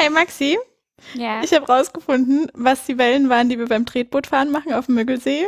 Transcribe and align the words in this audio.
Hey 0.00 0.08
Maxi, 0.08 0.58
Ja. 1.12 1.42
ich 1.42 1.52
habe 1.52 1.66
rausgefunden, 1.66 2.50
was 2.54 2.86
die 2.86 2.96
Wellen 2.96 3.28
waren, 3.28 3.50
die 3.50 3.58
wir 3.58 3.66
beim 3.68 3.84
Tretbootfahren 3.84 4.50
machen 4.50 4.72
auf 4.72 4.86
dem 4.86 4.94
Müggelsee. 4.94 5.46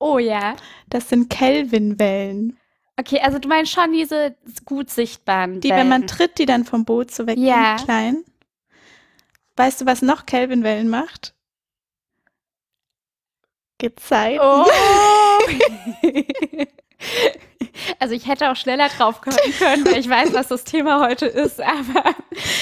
oh 0.00 0.18
ja. 0.18 0.56
Das 0.90 1.08
sind 1.08 1.30
Kelvin-Wellen. 1.30 2.58
Okay, 2.98 3.20
also 3.20 3.38
du 3.38 3.48
meinst 3.48 3.70
schon 3.72 3.92
diese 3.92 4.34
gut 4.64 4.90
sichtbaren 4.90 5.60
Die, 5.60 5.70
wenn 5.70 5.88
man 5.88 6.06
tritt, 6.08 6.38
die 6.38 6.46
dann 6.46 6.64
vom 6.64 6.84
Boot 6.84 7.12
so 7.12 7.26
weggehen, 7.28 7.46
Ja. 7.46 7.76
klein. 7.76 8.24
Weißt 9.56 9.80
du, 9.80 9.86
was 9.86 10.02
noch 10.02 10.26
Kelvin-Wellen 10.26 10.88
macht? 10.88 11.34
Gezeigt. 13.78 14.40
Oh. 14.42 14.66
also 17.98 18.14
ich 18.14 18.26
hätte 18.26 18.50
auch 18.50 18.56
schneller 18.56 18.88
drauf 18.88 19.20
kommen 19.20 19.36
können, 19.58 19.84
weil 19.86 19.98
ich 19.98 20.08
weiß, 20.08 20.32
was 20.34 20.48
das 20.48 20.64
Thema 20.64 21.06
heute 21.06 21.26
ist, 21.26 21.60
aber 21.60 22.04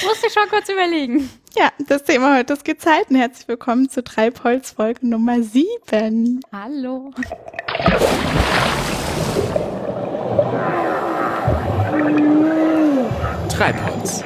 musste 0.05 0.27
ich 0.27 0.33
schon 0.33 0.49
kurz 0.49 0.69
überlegen. 0.69 1.31
Ja, 1.57 1.71
das 1.89 2.05
Thema 2.05 2.37
heute 2.37 2.53
ist 2.53 2.65
Gezeiten. 2.65 3.17
Herzlich 3.17 3.49
willkommen 3.49 3.89
zu 3.91 4.05
Treibholz-Folge 4.05 5.07
Nummer 5.07 5.43
7. 5.43 6.41
Hallo. 6.53 7.11
Treibholz, 13.49 14.23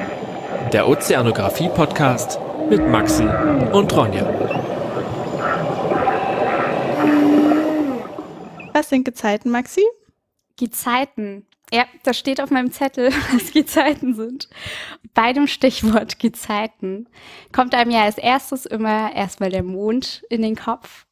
der 0.71 0.87
Ozeanographie-Podcast 0.87 2.39
mit 2.69 2.87
Maxi 2.87 3.23
und 3.23 3.95
Ronja. 3.95 4.23
Was 8.73 8.89
sind 8.89 9.03
Gezeiten, 9.03 9.49
Maxi? 9.49 9.83
Gezeiten. 10.57 11.45
Ja, 11.73 11.85
das 12.03 12.17
steht 12.17 12.39
auf 12.41 12.51
meinem 12.51 12.71
Zettel, 12.71 13.11
was 13.33 13.51
Gezeiten 13.51 14.13
sind. 14.15 14.47
Bei 15.13 15.33
dem 15.33 15.47
Stichwort 15.47 16.19
Gezeiten 16.19 17.07
kommt 17.51 17.73
einem 17.73 17.91
ja 17.91 18.03
als 18.03 18.17
erstes 18.17 18.65
immer 18.65 19.13
erstmal 19.15 19.49
der 19.49 19.63
Mond 19.63 20.23
in 20.29 20.41
den 20.41 20.55
Kopf, 20.55 21.05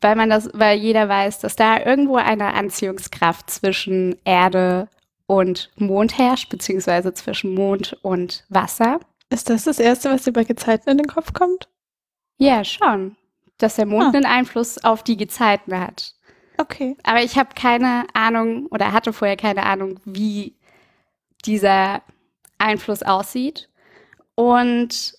weil 0.00 0.16
man 0.16 0.28
das, 0.30 0.50
weil 0.54 0.78
jeder 0.78 1.08
weiß, 1.08 1.38
dass 1.40 1.54
da 1.56 1.78
irgendwo 1.84 2.16
eine 2.16 2.54
Anziehungskraft 2.54 3.48
zwischen 3.50 4.16
Erde 4.24 4.88
und 5.26 5.70
Mond 5.76 6.18
herrscht, 6.18 6.48
beziehungsweise 6.50 7.14
zwischen 7.14 7.54
Mond 7.54 7.96
und 8.02 8.44
Wasser. 8.48 8.98
Ist 9.30 9.48
das 9.48 9.64
das 9.64 9.78
Erste, 9.78 10.10
was 10.10 10.24
dir 10.24 10.32
bei 10.32 10.44
Gezeiten 10.44 10.90
in 10.90 10.98
den 10.98 11.06
Kopf 11.06 11.32
kommt? 11.32 11.68
Ja, 12.38 12.64
schon. 12.64 13.16
Dass 13.58 13.76
der 13.76 13.86
Mond 13.86 14.14
Ah. 14.14 14.16
einen 14.16 14.26
Einfluss 14.26 14.82
auf 14.82 15.04
die 15.04 15.16
Gezeiten 15.16 15.78
hat. 15.78 16.14
Okay. 16.58 16.96
Aber 17.02 17.22
ich 17.22 17.36
habe 17.38 17.50
keine 17.54 18.06
Ahnung 18.14 18.66
oder 18.66 18.92
hatte 18.92 19.12
vorher 19.12 19.36
keine 19.36 19.64
Ahnung, 19.64 20.00
wie 20.04 20.54
dieser 21.44 22.02
Einfluss 22.58 23.02
aussieht. 23.02 23.68
Und 24.34 25.14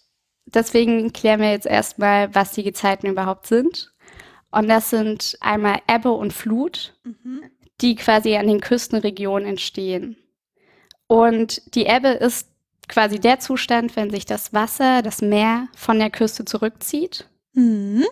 deswegen 0.46 1.14
klären 1.14 1.42
wir 1.42 1.52
jetzt 1.52 1.68
erstmal, 1.68 2.34
was 2.34 2.52
die 2.52 2.64
Gezeiten 2.64 3.08
überhaupt 3.08 3.48
sind. 3.48 3.94
Und 4.52 4.68
das 4.68 4.90
sind 4.90 5.38
einmal 5.42 5.80
Ebbe 5.88 6.12
und 6.12 6.32
Flut, 6.32 6.96
die 7.82 7.96
quasi 7.96 8.36
an 8.36 8.48
den 8.48 8.62
Küstenregionen 8.62 9.48
entstehen. 9.48 10.18
Und 11.08 11.76
die 11.76 11.86
Ebbe 11.86 12.10
ist 12.10 12.50
quasi 12.88 13.20
der 13.20 13.40
Zustand, 13.40 13.96
wenn 13.96 14.10
sich 14.10 14.26
das 14.26 14.54
Wasser, 14.54 15.02
das 15.02 15.22
Meer 15.22 15.68
von 15.76 16.00
der 16.00 16.10
Küste 16.10 16.46
zurückzieht. 16.46 17.28
Mhm. 17.54 18.06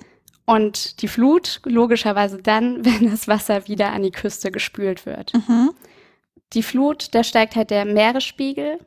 Und 0.46 1.02
die 1.02 1.08
Flut 1.08 1.62
logischerweise 1.66 2.42
dann, 2.42 2.84
wenn 2.86 3.10
das 3.10 3.28
Wasser 3.28 3.68
wieder 3.68 3.92
an 3.92 4.04
die 4.04 4.12
Küste 4.12 4.52
gespült 4.52 5.06
wird. 5.06 5.34
Mhm. 5.34 5.74
Die 6.54 6.64
Flut, 6.64 7.14
da 7.16 7.24
steigt 7.24 7.56
halt 7.56 7.70
der 7.70 7.86
Meeresspiegel 7.86 8.80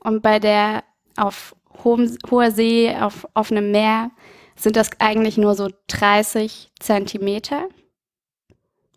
und 0.00 0.22
bei 0.22 0.38
der 0.38 0.84
auf 1.16 1.56
hohem, 1.82 2.16
hoher 2.30 2.50
See, 2.50 2.94
auf 2.94 3.26
offenem 3.34 3.70
Meer 3.70 4.10
sind 4.56 4.76
das 4.76 4.90
eigentlich 4.98 5.38
nur 5.38 5.54
so 5.54 5.70
30 5.86 6.70
Zentimeter, 6.80 7.68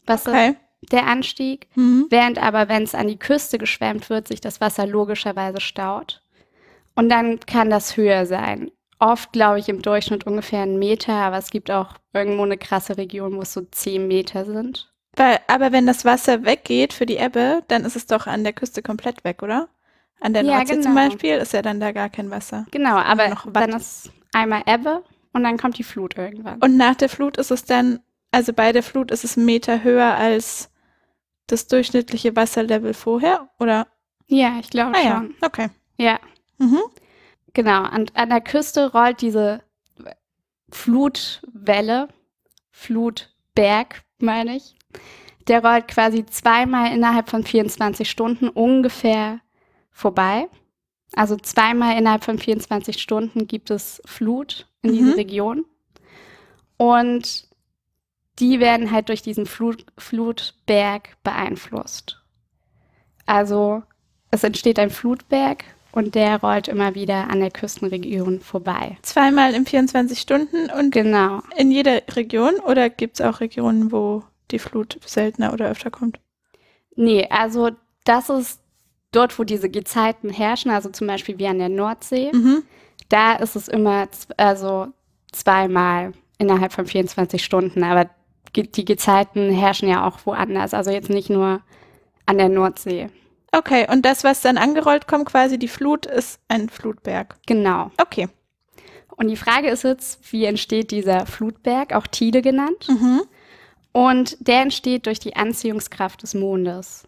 was 0.06 0.28
Okay. 0.28 0.56
der 0.92 1.06
Anstieg. 1.08 1.68
Mhm. 1.76 2.08
Während 2.10 2.38
aber, 2.42 2.68
wenn 2.68 2.84
es 2.84 2.96
an 2.96 3.08
die 3.08 3.20
Küste 3.20 3.58
geschwemmt 3.58 4.10
wird, 4.10 4.28
sich 4.28 4.42
das 4.42 4.60
Wasser 4.60 4.88
logischerweise 4.88 5.62
staut. 5.62 6.22
Und 6.96 7.10
dann 7.10 7.40
kann 7.40 7.70
das 7.70 7.96
höher 7.96 8.26
sein. 8.26 8.72
Oft, 9.02 9.34
glaube 9.34 9.58
ich, 9.58 9.68
im 9.68 9.82
Durchschnitt 9.82 10.28
ungefähr 10.28 10.62
einen 10.62 10.78
Meter, 10.78 11.14
aber 11.14 11.38
es 11.38 11.50
gibt 11.50 11.72
auch 11.72 11.96
irgendwo 12.14 12.44
eine 12.44 12.58
krasse 12.58 12.98
Region, 12.98 13.36
wo 13.36 13.42
es 13.42 13.52
so 13.52 13.62
10 13.62 14.08
Meter 14.08 14.46
sind. 14.46 14.94
Weil, 15.16 15.40
aber 15.48 15.72
wenn 15.72 15.88
das 15.88 16.06
Wasser 16.06 16.46
weggeht 16.46 16.94
für 16.94 17.08
die 17.08 17.18
Ebbe, 17.18 17.64
dann 17.68 17.84
ist 17.84 17.96
es 17.96 18.06
doch 18.06 18.28
an 18.28 18.44
der 18.44 18.54
Küste 18.54 18.84
komplett 18.84 19.24
weg, 19.24 19.42
oder? 19.42 19.70
An 20.20 20.34
der 20.34 20.44
Ja, 20.44 20.58
Nordsee 20.60 20.80
zum 20.80 20.94
genau. 20.94 21.10
Beispiel 21.10 21.38
ist 21.38 21.52
ja 21.52 21.64
dann 21.64 21.80
da 21.80 21.92
gar 21.94 22.10
kein 22.10 22.30
Wasser. 22.30 22.68
Genau, 22.70 22.96
aber 22.98 23.36
dann 23.54 23.72
ist 23.72 24.12
einmal 24.34 24.62
Ebbe 24.68 25.04
und 25.34 25.44
dann 25.44 25.58
kommt 25.58 25.80
die 25.80 25.84
Flut 25.84 26.16
irgendwann. 26.16 26.62
Und 26.62 26.78
nach 26.78 26.94
der 26.94 27.10
Flut 27.10 27.38
ist 27.38 27.50
es 27.50 27.66
dann, 27.66 28.02
also 28.32 28.54
bei 28.54 28.72
der 28.72 28.84
Flut 28.84 29.10
ist 29.10 29.24
es 29.24 29.36
einen 29.36 29.48
Meter 29.48 29.84
höher 29.84 30.14
als 30.14 30.70
das 31.48 31.66
durchschnittliche 31.68 32.36
Wasserlevel 32.36 32.94
vorher, 32.94 33.50
oder? 33.60 33.88
ja, 34.28 34.60
ich 34.60 34.70
glaube 34.70 34.96
Ah 34.96 35.02
ja, 35.04 35.18
schon. 35.18 35.36
okay. 35.42 35.70
Ja, 35.98 36.20
Mhm. 36.60 36.80
Genau. 37.54 37.90
Und 37.94 38.16
an 38.16 38.30
der 38.30 38.42
Küste 38.42 38.92
rollt 38.92 39.22
diese 39.22 39.62
Flutwelle, 40.72 42.08
Flutberg, 42.72 44.04
meine 44.20 44.56
ich, 44.56 44.76
der 45.48 45.64
rollt 45.64 45.88
quasi 45.88 46.26
zweimal 46.26 46.94
innerhalb 46.94 47.30
von 47.30 47.44
24 47.44 48.10
Stunden 48.10 48.50
ungefähr 48.50 49.40
vorbei. 49.92 50.48
Also 51.14 51.36
zweimal 51.36 51.98
innerhalb 51.98 52.24
von 52.24 52.40
24 52.40 53.02
Stunden 53.02 53.48
gibt 53.48 53.70
es 53.70 54.02
Flut 54.06 54.68
in 54.82 54.92
Mhm. 54.92 54.96
diese 54.96 55.18
Region. 55.18 55.66
Und 56.78 57.48
die 58.40 58.60
werden 58.60 58.92
halt 58.92 59.10
durch 59.10 59.22
diesen 59.22 59.46
Flut, 59.46 59.86
Flutberg 59.98 61.18
beeinflusst. 61.24 62.24
Also 63.26 63.84
es 64.32 64.44
entsteht 64.44 64.80
ein 64.80 64.90
Flutberg 64.90 65.66
und 65.92 66.16
der 66.16 66.40
rollt 66.42 66.68
immer 66.68 66.96
wieder 66.96 67.30
an 67.30 67.40
der 67.40 67.52
Küstenregion 67.52 68.40
vorbei. 68.40 68.98
Zweimal 69.02 69.54
in 69.54 69.66
24 69.66 70.20
Stunden 70.20 70.70
und 70.78 70.92
Genau. 70.92 71.42
in 71.58 71.72
jeder 71.72 72.02
Region 72.16 72.56
oder 72.66 72.90
gibt 72.90 73.20
es 73.20 73.26
auch 73.26 73.40
Regionen, 73.42 73.92
wo 73.92 74.24
die 74.52 74.60
Flut 74.60 74.98
seltener 75.06 75.54
oder 75.54 75.70
öfter 75.70 75.92
kommt? 75.92 76.20
Nee, 76.96 77.28
also 77.30 77.72
das 78.04 78.30
ist 78.30 78.62
dort, 79.12 79.38
wo 79.38 79.44
diese 79.44 79.70
Gezeiten 79.70 80.30
herrschen, 80.30 80.72
also 80.72 80.90
zum 80.90 81.08
Beispiel 81.08 81.38
wie 81.38 81.48
an 81.48 81.60
der 81.60 81.70
Nordsee, 81.70 82.32
Mhm. 82.34 82.64
da 83.10 83.34
ist 83.34 83.56
es 83.56 83.68
immer 83.68 84.08
also 84.38 84.88
zweimal 85.32 86.14
innerhalb 86.38 86.74
von 86.74 86.86
24 86.86 87.44
Stunden, 87.44 87.84
aber 87.84 88.10
die 88.56 88.86
Gezeiten 88.86 89.50
herrschen 89.52 89.88
ja 89.88 90.06
auch 90.06 90.20
woanders, 90.26 90.74
also 90.74 90.92
jetzt 90.92 91.10
nicht 91.10 91.30
nur 91.30 91.62
an 92.26 92.38
der 92.38 92.50
Nordsee. 92.50 93.10
Okay, 93.52 93.86
und 93.90 94.06
das, 94.06 94.24
was 94.24 94.42
dann 94.42 94.58
angerollt 94.58 95.08
kommt, 95.08 95.26
quasi 95.26 95.60
die 95.60 95.68
Flut, 95.68 96.06
ist 96.06 96.40
ein 96.48 96.70
Flutberg. 96.70 97.38
Genau. 97.46 97.92
Okay. 97.98 98.30
Und 99.18 99.28
die 99.28 99.36
Frage 99.38 99.70
ist 99.70 99.84
jetzt, 99.84 100.32
wie 100.32 100.46
entsteht 100.46 100.92
dieser 100.92 101.26
Flutberg, 101.26 101.94
auch 101.94 102.08
Tide 102.08 102.42
genannt? 102.42 102.88
Mhm. 102.90 103.24
Und 103.92 104.38
der 104.40 104.62
entsteht 104.62 105.06
durch 105.06 105.20
die 105.20 105.36
Anziehungskraft 105.36 106.24
des 106.24 106.34
Mondes. 106.34 107.08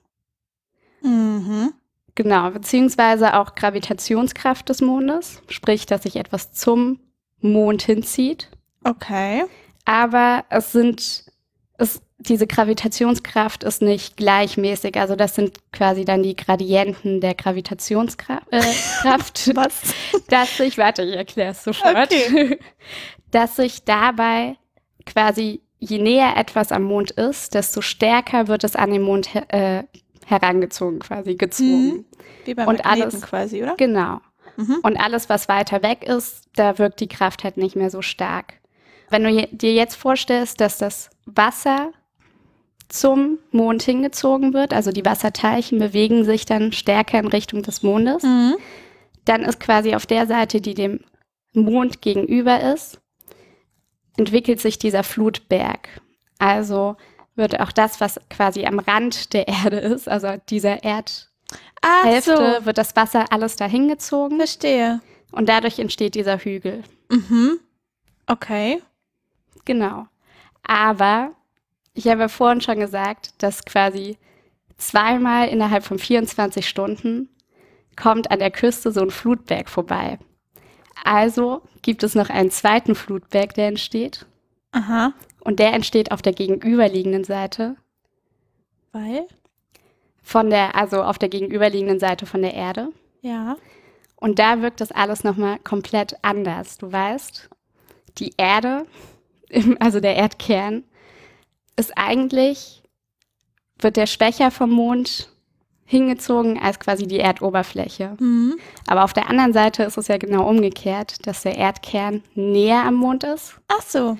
Mhm. 1.01 1.73
Genau, 2.15 2.51
beziehungsweise 2.51 3.35
auch 3.35 3.55
Gravitationskraft 3.55 4.69
des 4.69 4.81
Mondes, 4.81 5.41
sprich, 5.47 5.85
dass 5.85 6.03
sich 6.03 6.17
etwas 6.17 6.53
zum 6.53 6.99
Mond 7.39 7.81
hinzieht. 7.81 8.49
Okay. 8.83 9.45
Aber 9.85 10.45
es 10.49 10.71
sind, 10.71 11.25
es, 11.77 12.01
diese 12.27 12.47
Gravitationskraft 12.47 13.63
ist 13.63 13.81
nicht 13.81 14.17
gleichmäßig. 14.17 14.97
Also 14.97 15.15
das 15.15 15.35
sind 15.35 15.57
quasi 15.71 16.05
dann 16.05 16.23
die 16.23 16.35
Gradienten 16.35 17.21
der 17.21 17.33
Gravitationskraft, 17.35 18.47
äh, 18.51 18.61
Was? 19.55 19.73
dass 20.29 20.57
sich, 20.57 20.77
warte, 20.77 21.03
ich 21.03 21.15
erkläre 21.15 21.51
es 21.51 21.63
sofort, 21.63 21.95
Okay. 21.95 22.59
dass 23.31 23.55
sich 23.57 23.83
dabei 23.83 24.55
quasi, 25.05 25.61
je 25.79 25.97
näher 25.99 26.37
etwas 26.37 26.71
am 26.71 26.83
Mond 26.83 27.11
ist, 27.11 27.53
desto 27.55 27.81
stärker 27.81 28.47
wird 28.47 28.63
es 28.63 28.75
an 28.75 28.91
den 28.91 29.01
Mond 29.01 29.27
he- 29.33 29.39
äh, 29.49 29.83
herangezogen, 30.25 30.99
quasi 30.99 31.35
gezogen. 31.35 31.85
Mhm. 31.87 32.05
Wie 32.45 32.53
beim 32.53 32.67
Und 32.67 32.83
Magneten 32.85 33.01
alles- 33.03 33.21
quasi, 33.21 33.61
oder? 33.63 33.75
Genau. 33.75 34.19
Mhm. 34.55 34.77
Und 34.83 34.97
alles, 34.97 35.29
was 35.29 35.49
weiter 35.49 35.81
weg 35.83 36.03
ist, 36.03 36.47
da 36.55 36.77
wirkt 36.77 36.99
die 36.99 37.07
Kraft 37.07 37.43
halt 37.43 37.57
nicht 37.57 37.75
mehr 37.75 37.89
so 37.89 38.01
stark. 38.01 38.53
Wenn 39.09 39.23
du 39.23 39.47
dir 39.51 39.73
jetzt 39.73 39.95
vorstellst, 39.95 40.61
dass 40.61 40.77
das 40.77 41.09
Wasser 41.25 41.91
zum 42.89 43.39
Mond 43.51 43.81
hingezogen 43.83 44.53
wird, 44.53 44.73
also 44.73 44.91
die 44.91 45.05
Wasserteilchen 45.05 45.79
bewegen 45.79 46.25
sich 46.25 46.45
dann 46.45 46.71
stärker 46.71 47.19
in 47.19 47.27
Richtung 47.27 47.63
des 47.63 47.81
Mondes, 47.83 48.23
Mhm. 48.23 48.55
dann 49.25 49.41
ist 49.43 49.59
quasi 49.59 49.95
auf 49.95 50.05
der 50.05 50.27
Seite, 50.27 50.61
die 50.61 50.73
dem 50.73 50.99
Mond 51.53 52.01
gegenüber 52.01 52.59
ist, 52.73 52.99
entwickelt 54.17 54.59
sich 54.59 54.77
dieser 54.79 55.03
Flutberg. 55.03 55.87
Also 56.39 56.95
wird 57.35 57.59
auch 57.59 57.71
das, 57.71 57.99
was 58.01 58.19
quasi 58.29 58.65
am 58.65 58.79
Rand 58.79 59.33
der 59.33 59.47
Erde 59.47 59.77
ist, 59.77 60.07
also 60.07 60.35
dieser 60.49 60.83
Erdhälfte, 60.83 62.57
so, 62.59 62.65
wird 62.65 62.77
das 62.77 62.95
Wasser 62.95 63.25
alles 63.31 63.55
dahin 63.55 63.87
gezogen. 63.87 64.37
verstehe. 64.37 65.01
Und 65.31 65.49
dadurch 65.49 65.79
entsteht 65.79 66.13
dieser 66.13 66.37
Hügel. 66.37 66.83
Mhm. 67.09 67.57
Okay. 68.27 68.81
Genau. 69.65 70.05
Aber 70.61 71.31
ich 71.93 72.07
habe 72.07 72.21
ja 72.21 72.27
vorhin 72.27 72.61
schon 72.61 72.79
gesagt, 72.79 73.41
dass 73.41 73.65
quasi 73.65 74.17
zweimal 74.77 75.47
innerhalb 75.47 75.83
von 75.83 75.99
24 75.99 76.67
Stunden 76.67 77.29
kommt 77.95 78.31
an 78.31 78.39
der 78.39 78.51
Küste 78.51 78.91
so 78.91 79.01
ein 79.01 79.11
Flutberg 79.11 79.69
vorbei. 79.69 80.17
Also 81.03 81.61
gibt 81.81 82.03
es 82.03 82.15
noch 82.15 82.29
einen 82.29 82.51
zweiten 82.51 82.95
Flutberg, 82.95 83.53
der 83.53 83.67
entsteht. 83.67 84.25
Aha. 84.71 85.13
Und 85.41 85.59
der 85.59 85.73
entsteht 85.73 86.11
auf 86.11 86.21
der 86.21 86.33
gegenüberliegenden 86.33 87.23
Seite 87.23 87.75
Weil? 88.91 89.27
von 90.23 90.49
der, 90.49 90.75
also 90.75 91.03
auf 91.03 91.19
der 91.19 91.29
gegenüberliegenden 91.29 91.99
Seite 91.99 92.25
von 92.25 92.41
der 92.41 92.53
Erde. 92.53 92.89
Ja. 93.21 93.57
Und 94.15 94.39
da 94.39 94.61
wirkt 94.61 94.81
das 94.81 94.91
alles 94.91 95.23
nochmal 95.23 95.59
komplett 95.59 96.15
anders. 96.21 96.77
Du 96.77 96.91
weißt, 96.91 97.49
die 98.17 98.33
Erde, 98.37 98.85
also 99.79 99.99
der 99.99 100.15
Erdkern, 100.15 100.85
ist 101.75 101.97
eigentlich, 101.97 102.83
wird 103.79 103.97
der 103.97 104.07
schwächer 104.07 104.51
vom 104.51 104.69
Mond 104.71 105.29
hingezogen 105.85 106.59
als 106.61 106.79
quasi 106.79 107.07
die 107.07 107.19
Erdoberfläche. 107.19 108.15
Mhm. 108.19 108.55
Aber 108.87 109.03
auf 109.03 109.13
der 109.13 109.29
anderen 109.29 109.53
Seite 109.53 109.83
ist 109.83 109.97
es 109.97 110.07
ja 110.07 110.17
genau 110.17 110.47
umgekehrt, 110.47 111.27
dass 111.27 111.43
der 111.43 111.57
Erdkern 111.57 112.23
näher 112.35 112.83
am 112.85 112.95
Mond 112.95 113.23
ist 113.25 113.55
Ach 113.67 113.81
so. 113.81 114.17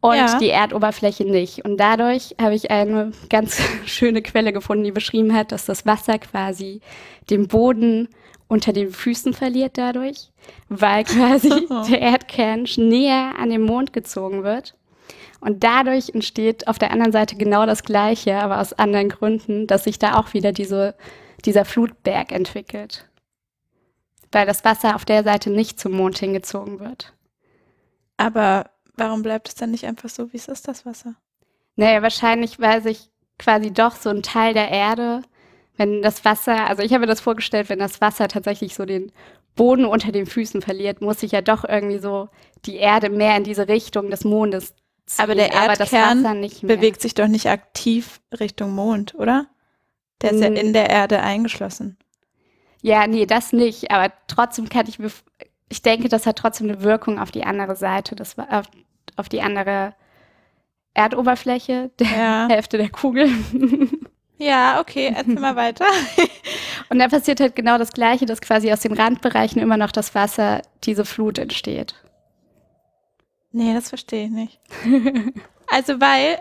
und 0.00 0.16
Ja. 0.16 0.38
die 0.38 0.50
Erdoberfläche 0.50 1.24
nicht. 1.24 1.64
Und 1.64 1.78
dadurch 1.78 2.34
habe 2.40 2.54
ich 2.54 2.70
eine 2.70 3.12
ganz 3.30 3.58
schöne 3.86 4.22
Quelle 4.22 4.52
gefunden, 4.52 4.84
die 4.84 4.92
beschrieben 4.92 5.34
hat, 5.34 5.50
dass 5.50 5.64
das 5.64 5.86
Wasser 5.86 6.18
quasi 6.18 6.80
den 7.30 7.48
Boden 7.48 8.08
unter 8.46 8.72
den 8.72 8.90
Füßen 8.92 9.32
verliert 9.34 9.76
dadurch, 9.76 10.30
weil 10.68 11.04
quasi 11.04 11.50
der 11.90 12.00
Erdkern 12.00 12.66
näher 12.76 13.34
an 13.38 13.50
den 13.50 13.62
Mond 13.62 13.92
gezogen 13.92 14.42
wird. 14.44 14.74
Und 15.40 15.62
dadurch 15.62 16.10
entsteht 16.10 16.66
auf 16.66 16.78
der 16.78 16.90
anderen 16.90 17.12
Seite 17.12 17.36
genau 17.36 17.64
das 17.64 17.84
Gleiche, 17.84 18.36
aber 18.36 18.60
aus 18.60 18.72
anderen 18.72 19.08
Gründen, 19.08 19.66
dass 19.66 19.84
sich 19.84 19.98
da 19.98 20.18
auch 20.18 20.34
wieder 20.34 20.52
diese, 20.52 20.96
dieser 21.44 21.64
Flutberg 21.64 22.32
entwickelt. 22.32 23.08
Weil 24.32 24.46
das 24.46 24.64
Wasser 24.64 24.96
auf 24.96 25.04
der 25.04 25.22
Seite 25.22 25.50
nicht 25.50 25.78
zum 25.78 25.92
Mond 25.92 26.18
hingezogen 26.18 26.80
wird. 26.80 27.14
Aber 28.16 28.70
warum 28.96 29.22
bleibt 29.22 29.48
es 29.48 29.54
dann 29.54 29.70
nicht 29.70 29.86
einfach 29.86 30.08
so, 30.08 30.32
wie 30.32 30.36
es 30.36 30.48
ist, 30.48 30.66
das 30.66 30.84
Wasser? 30.84 31.14
Naja, 31.76 32.02
wahrscheinlich, 32.02 32.58
weil 32.58 32.82
sich 32.82 33.10
quasi 33.38 33.72
doch 33.72 33.94
so 33.94 34.10
ein 34.10 34.24
Teil 34.24 34.52
der 34.52 34.70
Erde, 34.70 35.22
wenn 35.76 36.02
das 36.02 36.24
Wasser, 36.24 36.66
also 36.66 36.82
ich 36.82 36.92
habe 36.92 37.02
mir 37.02 37.06
das 37.06 37.20
vorgestellt, 37.20 37.68
wenn 37.68 37.78
das 37.78 38.00
Wasser 38.00 38.26
tatsächlich 38.26 38.74
so 38.74 38.84
den 38.84 39.12
Boden 39.54 39.84
unter 39.84 40.10
den 40.10 40.26
Füßen 40.26 40.60
verliert, 40.60 41.00
muss 41.00 41.20
sich 41.20 41.30
ja 41.32 41.40
doch 41.40 41.64
irgendwie 41.64 41.98
so 41.98 42.28
die 42.66 42.76
Erde 42.76 43.10
mehr 43.10 43.36
in 43.36 43.44
diese 43.44 43.68
Richtung 43.68 44.10
des 44.10 44.24
Mondes 44.24 44.74
ziehen. 45.08 45.22
Aber 45.24 45.34
der 45.34 45.54
aber 45.56 45.78
Erdkern 45.80 46.22
mehr. 46.40 46.48
Bewegt 46.62 47.00
sich 47.02 47.14
doch 47.14 47.28
nicht 47.28 47.48
aktiv 47.48 48.20
Richtung 48.38 48.72
Mond, 48.74 49.14
oder? 49.14 49.46
Der 50.22 50.32
ist 50.32 50.40
ja 50.40 50.48
in 50.48 50.72
der 50.72 50.90
Erde 50.90 51.20
eingeschlossen. 51.20 51.96
Ja, 52.82 53.06
nee, 53.06 53.26
das 53.26 53.52
nicht. 53.52 53.90
Aber 53.90 54.12
trotzdem 54.28 54.68
kann 54.68 54.86
ich 54.88 54.98
mir, 54.98 55.10
ich 55.68 55.82
denke, 55.82 56.08
das 56.08 56.26
hat 56.26 56.36
trotzdem 56.36 56.68
eine 56.70 56.82
Wirkung 56.82 57.18
auf 57.18 57.30
die 57.30 57.44
andere 57.44 57.76
Seite, 57.76 58.14
das, 58.16 58.36
war- 58.38 58.46
auf, 58.50 58.66
auf 59.16 59.28
die 59.28 59.42
andere 59.42 59.94
Erdoberfläche, 60.94 61.90
der 61.98 62.06
Ja. 62.08 62.48
Hälfte 62.50 62.78
der 62.78 62.90
Kugel. 62.90 63.28
Ja, 64.40 64.78
okay, 64.80 65.12
erzähl 65.16 65.34
mal 65.34 65.56
weiter. 65.56 65.84
Und 66.90 67.00
da 67.00 67.08
passiert 67.08 67.40
halt 67.40 67.56
genau 67.56 67.76
das 67.76 67.90
Gleiche, 67.90 68.24
dass 68.24 68.40
quasi 68.40 68.72
aus 68.72 68.78
den 68.78 68.92
Randbereichen 68.92 69.60
immer 69.60 69.76
noch 69.76 69.90
das 69.90 70.14
Wasser, 70.14 70.62
diese 70.84 71.04
Flut 71.04 71.38
entsteht. 71.40 71.96
Nee, 73.52 73.74
das 73.74 73.88
verstehe 73.88 74.24
ich 74.26 74.30
nicht. 74.30 74.60
Also, 75.70 76.00
weil 76.00 76.40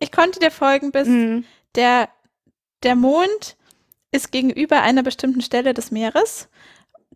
ich 0.00 0.10
konnte 0.10 0.40
dir 0.40 0.50
folgen, 0.50 0.90
bis 0.90 1.06
Mhm. 1.06 1.44
der, 1.76 2.08
der 2.82 2.96
Mond 2.96 3.56
ist 4.10 4.32
gegenüber 4.32 4.82
einer 4.82 5.04
bestimmten 5.04 5.40
Stelle 5.40 5.72
des 5.72 5.92
Meeres. 5.92 6.48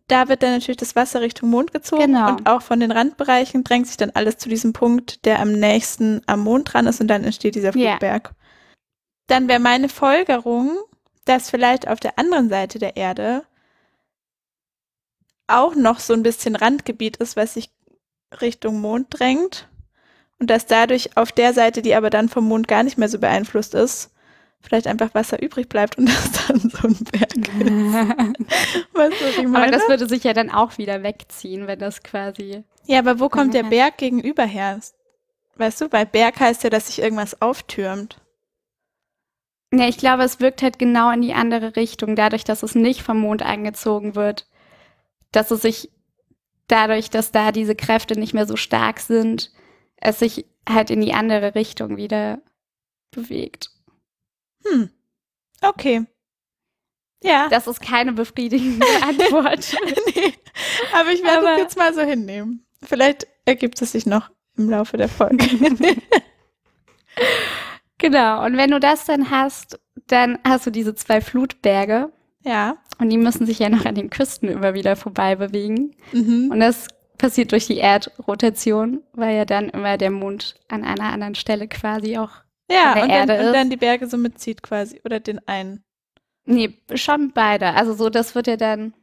Da 0.07 0.29
wird 0.29 0.43
dann 0.43 0.53
natürlich 0.53 0.77
das 0.77 0.95
Wasser 0.95 1.19
Richtung 1.19 1.49
Mond 1.49 1.73
gezogen 1.73 2.03
Genau. 2.13 2.29
und 2.29 2.47
auch 2.47 2.61
von 2.61 2.79
den 2.79 2.91
Randbereichen 2.91 3.65
drängt 3.65 3.87
sich 3.87 3.97
dann 3.97 4.11
alles 4.11 4.37
zu 4.37 4.47
diesem 4.47 4.71
Punkt, 4.71 5.25
der 5.25 5.39
am 5.41 5.51
nächsten 5.51 6.21
am 6.25 6.39
Mond 6.41 6.71
dran 6.73 6.87
ist 6.87 7.01
und 7.01 7.07
dann 7.09 7.25
entsteht 7.25 7.55
dieser. 7.55 7.73
Flugberg. 7.73 8.31
Dann 9.27 9.49
wäre 9.49 9.59
meine 9.59 9.89
Folgerung, 9.89 10.71
dass 11.25 11.49
vielleicht 11.49 11.87
auf 11.89 11.99
der 11.99 12.17
anderen 12.17 12.47
Seite 12.47 12.79
der 12.79 12.95
Erde 12.95 13.43
auch 15.47 15.75
noch 15.75 15.99
so 15.99 16.13
ein 16.13 16.23
bisschen 16.23 16.55
Randgebiet 16.55 17.17
ist, 17.17 17.35
was 17.35 17.55
sich 17.55 17.69
Richtung 18.39 18.79
Mond 18.81 19.07
drängt 19.09 19.67
und 20.39 20.49
dass 20.49 20.65
dadurch 20.65 21.17
auf 21.17 21.31
der 21.31 21.53
Seite, 21.53 21.81
die 21.81 21.95
aber 21.95 22.09
dann 22.09 22.29
vom 22.29 22.45
Mond 22.47 22.67
gar 22.67 22.83
nicht 22.83 22.97
mehr 22.97 23.09
so 23.09 23.19
beeinflusst 23.19 23.73
ist, 23.75 24.11
vielleicht 24.61 24.87
einfach 24.87 25.13
Wasser 25.13 25.41
übrig 25.41 25.67
bleibt 25.69 25.97
und 25.97 26.05
das 26.09 26.31
dann 26.47 26.59
so 26.69 26.87
ein 26.87 26.95
Berg 27.11 27.35
ist. 27.37 27.53
Weißt 28.93 29.21
du, 29.21 29.25
was 29.25 29.37
ich 29.37 29.39
Aber 29.39 29.49
meine? 29.49 29.71
das 29.71 29.87
würde 29.89 30.07
sich 30.07 30.23
ja 30.23 30.33
dann 30.33 30.49
auch 30.51 30.77
wieder 30.77 31.03
wegziehen, 31.03 31.67
wenn 31.67 31.79
das 31.79 32.03
quasi. 32.03 32.63
ja, 32.85 32.99
aber 32.99 33.19
wo 33.19 33.27
kommt 33.29 33.53
der 33.53 33.63
Mhm. 33.63 33.69
Berg 33.69 33.97
gegenüber 33.97 34.45
her? 34.45 34.79
Weißt 35.55 35.81
du, 35.81 35.91
weil 35.91 36.05
Berg 36.05 36.39
heißt 36.39 36.63
ja, 36.63 36.69
dass 36.69 36.87
sich 36.87 36.99
irgendwas 36.99 37.41
auftürmt. 37.41 38.19
Ja, 39.73 39.87
ich 39.87 39.97
glaube, 39.97 40.23
es 40.23 40.39
wirkt 40.39 40.61
halt 40.63 40.79
genau 40.79 41.11
in 41.11 41.21
die 41.21 41.33
andere 41.33 41.75
Richtung, 41.75 42.15
dadurch, 42.15 42.43
dass 42.43 42.61
es 42.63 42.75
nicht 42.75 43.03
vom 43.03 43.19
Mond 43.19 43.41
angezogen 43.41 44.15
wird. 44.15 44.47
Dass 45.31 45.49
es 45.51 45.61
sich 45.61 45.89
dadurch, 46.71 47.09
dass 47.09 47.31
da 47.31 47.51
diese 47.51 47.75
Kräfte 47.75 48.19
nicht 48.19 48.33
mehr 48.33 48.45
so 48.45 48.55
stark 48.55 48.99
sind, 48.99 49.51
es 49.97 50.19
sich 50.19 50.45
halt 50.67 50.89
in 50.89 51.01
die 51.01 51.13
andere 51.13 51.55
Richtung 51.55 51.97
wieder 51.97 52.41
bewegt. 53.11 53.69
Hm. 54.65 54.89
Okay. 55.61 56.05
Ja. 57.23 57.49
Das 57.49 57.67
ist 57.67 57.81
keine 57.81 58.13
befriedigende 58.13 58.85
Antwort. 59.03 59.75
nee. 60.15 60.33
Aber 60.93 61.11
ich 61.11 61.23
werde 61.23 61.45
das 61.45 61.57
jetzt 61.59 61.77
mal 61.77 61.93
so 61.93 62.01
hinnehmen. 62.01 62.65
Vielleicht 62.83 63.27
ergibt 63.45 63.81
es 63.81 63.91
sich 63.91 64.05
noch 64.05 64.31
im 64.57 64.69
Laufe 64.69 64.97
der 64.97 65.09
Folge. 65.09 65.45
Genau, 67.97 68.43
und 68.43 68.57
wenn 68.57 68.71
du 68.71 68.79
das 68.79 69.05
dann 69.05 69.29
hast, 69.29 69.79
dann 70.07 70.39
hast 70.43 70.65
du 70.65 70.71
diese 70.71 70.95
zwei 70.95 71.21
Flutberge 71.21 72.11
ja. 72.43 72.77
Und 73.01 73.09
die 73.09 73.17
müssen 73.17 73.47
sich 73.47 73.57
ja 73.57 73.67
noch 73.67 73.85
an 73.85 73.95
den 73.95 74.11
Küsten 74.11 74.47
immer 74.47 74.75
wieder 74.75 74.95
vorbei 74.95 75.35
bewegen. 75.35 75.95
Mhm. 76.13 76.49
Und 76.51 76.59
das 76.59 76.87
passiert 77.17 77.51
durch 77.51 77.65
die 77.65 77.77
Erdrotation, 77.77 79.01
weil 79.13 79.35
ja 79.35 79.43
dann 79.43 79.69
immer 79.69 79.97
der 79.97 80.11
Mond 80.11 80.53
an 80.67 80.83
einer 80.83 81.11
anderen 81.11 81.33
Stelle 81.33 81.67
quasi 81.67 82.19
auch. 82.19 82.29
Ja, 82.69 82.93
der 82.93 83.03
und 83.03 83.09
dann, 83.09 83.17
Erde 83.17 83.39
und 83.39 83.45
ist. 83.47 83.55
dann 83.55 83.69
die 83.71 83.77
Berge 83.77 84.05
so 84.05 84.17
mitzieht 84.17 84.61
quasi. 84.61 85.01
Oder 85.03 85.19
den 85.19 85.45
einen. 85.47 85.83
Nee, 86.45 86.77
schon 86.93 87.31
beide. 87.33 87.73
Also 87.73 87.95
so, 87.95 88.11
das 88.11 88.35
wird 88.35 88.45
ja 88.45 88.55
dann, 88.55 88.93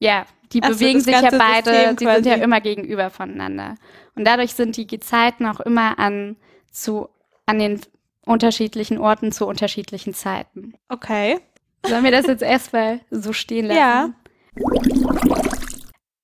ja, 0.00 0.26
die 0.52 0.62
Ach 0.62 0.68
so, 0.68 0.74
bewegen 0.74 0.98
das 0.98 1.04
sich 1.04 1.14
ja 1.14 1.30
beide, 1.30 1.70
System 1.70 1.96
die 1.96 2.04
sind 2.04 2.26
ja 2.26 2.34
immer 2.34 2.60
gegenüber 2.60 3.08
voneinander. 3.08 3.76
Und 4.16 4.26
dadurch 4.26 4.52
sind 4.52 4.76
die 4.76 4.86
Gezeiten 4.86 5.46
auch 5.46 5.60
immer 5.60 5.98
an, 5.98 6.36
zu, 6.70 7.08
an 7.46 7.58
den 7.58 7.80
unterschiedlichen 8.26 8.98
Orten 8.98 9.32
zu 9.32 9.46
unterschiedlichen 9.46 10.12
Zeiten. 10.12 10.74
Okay. 10.90 11.40
Sollen 11.88 12.04
wir 12.04 12.10
das 12.10 12.26
jetzt 12.26 12.42
erstmal 12.42 13.00
so 13.10 13.32
stehen 13.32 13.66
lassen? 13.66 13.78
Ja. 13.78 14.10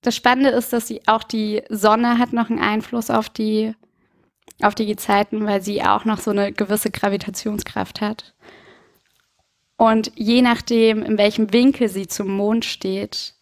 Das 0.02 0.16
Spannende 0.16 0.50
ist, 0.50 0.72
dass 0.72 0.88
sie 0.88 1.00
auch 1.06 1.22
die 1.22 1.62
Sonne 1.68 2.18
hat 2.18 2.32
noch 2.32 2.50
einen 2.50 2.58
Einfluss 2.58 3.10
auf 3.10 3.28
die, 3.28 3.74
auf 4.60 4.74
die 4.74 4.86
Gezeiten, 4.86 5.46
weil 5.46 5.62
sie 5.62 5.82
auch 5.82 6.04
noch 6.04 6.18
so 6.18 6.32
eine 6.32 6.52
gewisse 6.52 6.90
Gravitationskraft 6.90 8.00
hat. 8.00 8.34
Und 9.76 10.12
je 10.16 10.42
nachdem, 10.42 11.02
in 11.02 11.18
welchem 11.18 11.52
Winkel 11.52 11.88
sie 11.88 12.06
zum 12.06 12.28
Mond 12.28 12.64
steht, 12.64 13.34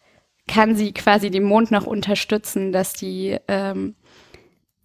kann 0.47 0.75
sie 0.75 0.91
quasi 0.91 1.31
den 1.31 1.43
Mond 1.43 1.71
noch 1.71 1.85
unterstützen, 1.85 2.71
dass 2.71 2.93
die 2.93 3.37
ähm, 3.47 3.95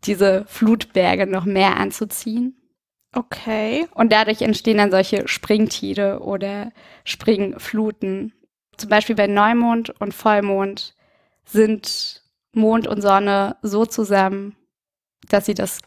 diese 0.05 0.45
Flutberge 0.47 1.27
noch 1.27 1.45
mehr 1.45 1.77
anzuziehen. 1.77 2.57
Okay. 3.17 3.89
Und 3.95 4.13
dadurch 4.13 4.43
entstehen 4.43 4.77
dann 4.77 4.91
solche 4.91 5.27
Springtide 5.27 6.21
oder 6.21 6.71
Springfluten. 7.05 8.33
Zum 8.77 8.91
Beispiel 8.91 9.17
bei 9.17 9.27
Neumond 9.27 9.99
und 10.01 10.13
Vollmond 10.13 10.95
sind 11.47 12.23
Mond 12.53 12.87
und 12.87 13.01
Sonne 13.01 13.57
so 13.63 13.87
zusammen, 13.87 14.55
dass 15.31 15.47
sie 15.47 15.55
das 15.55 15.81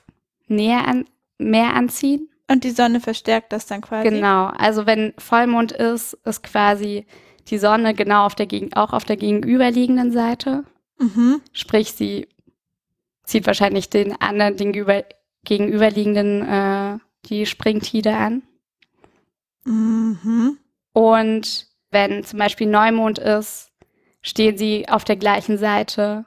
näher 0.48 0.88
an, 0.88 1.06
mehr 1.38 1.76
anziehen. 1.76 2.30
Und 2.50 2.64
die 2.64 2.72
Sonne 2.72 3.00
verstärkt 3.00 3.54
das 3.54 3.68
dann 3.68 3.82
quasi. 3.82 4.10
Genau. 4.10 4.48
Also 4.48 4.88
wenn 4.88 5.14
Vollmond 5.20 5.72
ist, 5.72 6.14
ist 6.26 6.42
quasi 6.42 7.06
die 7.50 7.60
Sonne 7.60 7.94
genau 7.94 8.26
auf 8.26 8.34
der 8.34 8.48
gegen, 8.48 8.74
auch 8.74 8.92
auf 8.92 9.04
der 9.04 9.18
gegenüberliegenden 9.18 10.12
Seite. 10.12 10.64
Mhm. 10.98 11.42
Sprich, 11.54 11.92
sie 11.92 12.28
zieht 13.24 13.46
wahrscheinlich 13.46 13.92
den 13.92 14.20
anderen 14.20 14.56
gegenüber, 14.56 15.04
gegenüberliegenden 15.44 16.42
äh, 16.42 16.98
die 17.26 17.46
Springtide 17.46 18.16
an. 18.16 18.44
Mhm. 19.66 20.58
Und 20.94 21.68
wenn 21.92 22.24
zum 22.24 22.40
Beispiel 22.40 22.68
Neumond 22.68 23.20
ist, 23.20 23.72
stehen 24.22 24.58
sie 24.58 24.88
auf 24.88 25.04
der 25.04 25.16
gleichen 25.16 25.58
Seite 25.58 26.26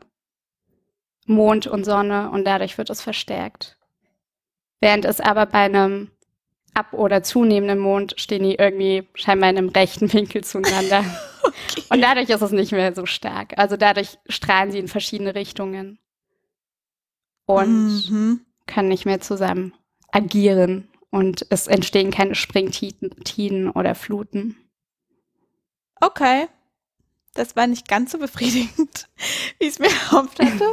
Mond 1.27 1.67
und 1.67 1.85
Sonne 1.85 2.31
und 2.31 2.45
dadurch 2.45 2.79
wird 2.79 2.91
es 2.91 3.01
verstärkt. 3.01 3.77
Während 4.81 5.05
es 5.05 5.21
aber 5.21 5.47
bei 5.47 5.61
einem 5.61 6.11
ab- 6.75 6.95
oder 6.95 7.23
zunehmenden 7.23 7.79
Mond 7.79 8.15
stehen 8.17 8.43
die 8.43 8.57
irgendwie 8.57 9.09
scheinbar 9.15 9.51
in 9.51 9.59
einem 9.59 9.69
rechten 9.69 10.13
Winkel 10.13 10.43
zueinander. 10.43 11.05
okay. 11.43 11.83
Und 11.91 12.01
dadurch 12.01 12.29
ist 12.31 12.43
es 12.43 12.51
nicht 12.51 12.73
mehr 12.73 12.95
so 12.95 13.07
stark. 13.07 13.57
Also 13.57 13.77
dadurch 13.77 14.19
strahlen 14.29 14.73
sie 14.73 14.79
in 14.79 14.89
verschiedene 14.89 15.35
Richtungen. 15.35 15.99
Und 17.45 18.09
mhm. 18.09 18.41
können 18.67 18.89
nicht 18.89 19.05
mehr 19.05 19.21
zusammen 19.21 19.75
agieren. 20.13 20.89
Und 21.11 21.47
es 21.51 21.67
entstehen 21.67 22.11
keine 22.11 22.35
Springtiden 22.35 23.71
oder 23.71 23.95
Fluten. 23.95 24.57
Okay. 26.01 26.47
Das 27.35 27.57
war 27.57 27.67
nicht 27.67 27.89
ganz 27.89 28.13
so 28.13 28.19
befriedigend, 28.19 29.09
wie 29.59 29.67
ich 29.67 29.71
es 29.71 29.79
mir 29.79 29.89
erhofft 29.89 30.39
hatte. 30.39 30.65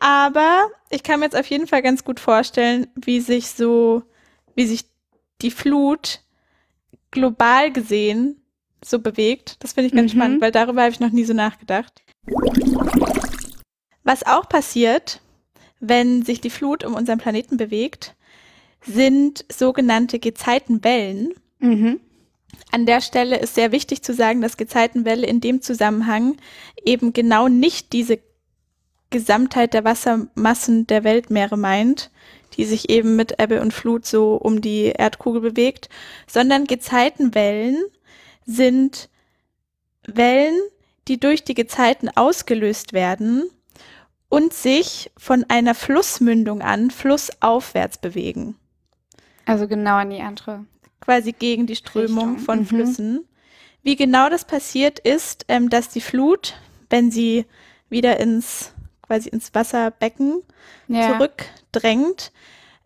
Aber 0.00 0.70
ich 0.90 1.02
kann 1.02 1.20
mir 1.20 1.26
jetzt 1.26 1.36
auf 1.36 1.46
jeden 1.46 1.66
Fall 1.66 1.82
ganz 1.82 2.04
gut 2.04 2.20
vorstellen, 2.20 2.86
wie 2.94 3.20
sich 3.20 3.48
so, 3.48 4.04
wie 4.54 4.66
sich 4.66 4.84
die 5.42 5.50
Flut 5.50 6.20
global 7.10 7.72
gesehen 7.72 8.40
so 8.84 9.00
bewegt. 9.00 9.56
Das 9.60 9.72
finde 9.72 9.88
ich 9.88 9.94
ganz 9.94 10.12
mhm. 10.12 10.18
spannend, 10.18 10.40
weil 10.40 10.52
darüber 10.52 10.82
habe 10.82 10.92
ich 10.92 11.00
noch 11.00 11.10
nie 11.10 11.24
so 11.24 11.34
nachgedacht. 11.34 12.02
Was 14.04 14.24
auch 14.24 14.48
passiert, 14.48 15.20
wenn 15.80 16.22
sich 16.22 16.40
die 16.40 16.50
Flut 16.50 16.84
um 16.84 16.94
unseren 16.94 17.18
Planeten 17.18 17.56
bewegt, 17.56 18.14
sind 18.82 19.44
sogenannte 19.50 20.18
Gezeitenwellen. 20.18 21.34
Mhm. 21.58 22.00
An 22.70 22.86
der 22.86 23.00
Stelle 23.00 23.38
ist 23.38 23.54
sehr 23.54 23.72
wichtig 23.72 24.02
zu 24.02 24.14
sagen, 24.14 24.40
dass 24.40 24.56
Gezeitenwelle 24.56 25.26
in 25.26 25.40
dem 25.40 25.62
Zusammenhang 25.62 26.36
eben 26.84 27.12
genau 27.12 27.48
nicht 27.48 27.92
diese 27.92 28.18
Gesamtheit 29.10 29.74
der 29.74 29.84
Wassermassen 29.84 30.86
der 30.86 31.04
Weltmeere 31.04 31.56
meint, 31.56 32.10
die 32.56 32.64
sich 32.64 32.90
eben 32.90 33.16
mit 33.16 33.40
Ebbe 33.40 33.60
und 33.60 33.72
Flut 33.72 34.04
so 34.04 34.34
um 34.34 34.60
die 34.60 34.86
Erdkugel 34.86 35.40
bewegt, 35.40 35.88
sondern 36.26 36.66
Gezeitenwellen 36.66 37.76
sind 38.44 39.08
Wellen, 40.06 40.58
die 41.06 41.18
durch 41.18 41.44
die 41.44 41.54
Gezeiten 41.54 42.08
ausgelöst 42.14 42.92
werden 42.92 43.50
und 44.28 44.52
sich 44.52 45.10
von 45.16 45.44
einer 45.48 45.74
Flussmündung 45.74 46.60
an 46.60 46.90
flussaufwärts 46.90 47.98
bewegen. 47.98 48.56
Also 49.48 49.66
genau 49.66 49.96
an 49.96 50.10
die 50.10 50.20
andere 50.20 50.64
quasi 51.08 51.32
gegen 51.32 51.66
die 51.66 51.76
Strömung 51.76 52.34
Richtung. 52.34 52.38
von 52.38 52.58
mhm. 52.60 52.66
Flüssen. 52.66 53.28
Wie 53.82 53.96
genau 53.96 54.28
das 54.28 54.44
passiert 54.44 54.98
ist, 54.98 55.46
ähm, 55.48 55.70
dass 55.70 55.88
die 55.88 56.02
Flut, 56.02 56.54
wenn 56.90 57.10
sie 57.10 57.46
wieder 57.88 58.20
ins 58.20 58.74
quasi 59.00 59.30
ins 59.30 59.54
Wasserbecken 59.54 60.42
ja. 60.88 61.12
zurückdrängt, 61.12 62.30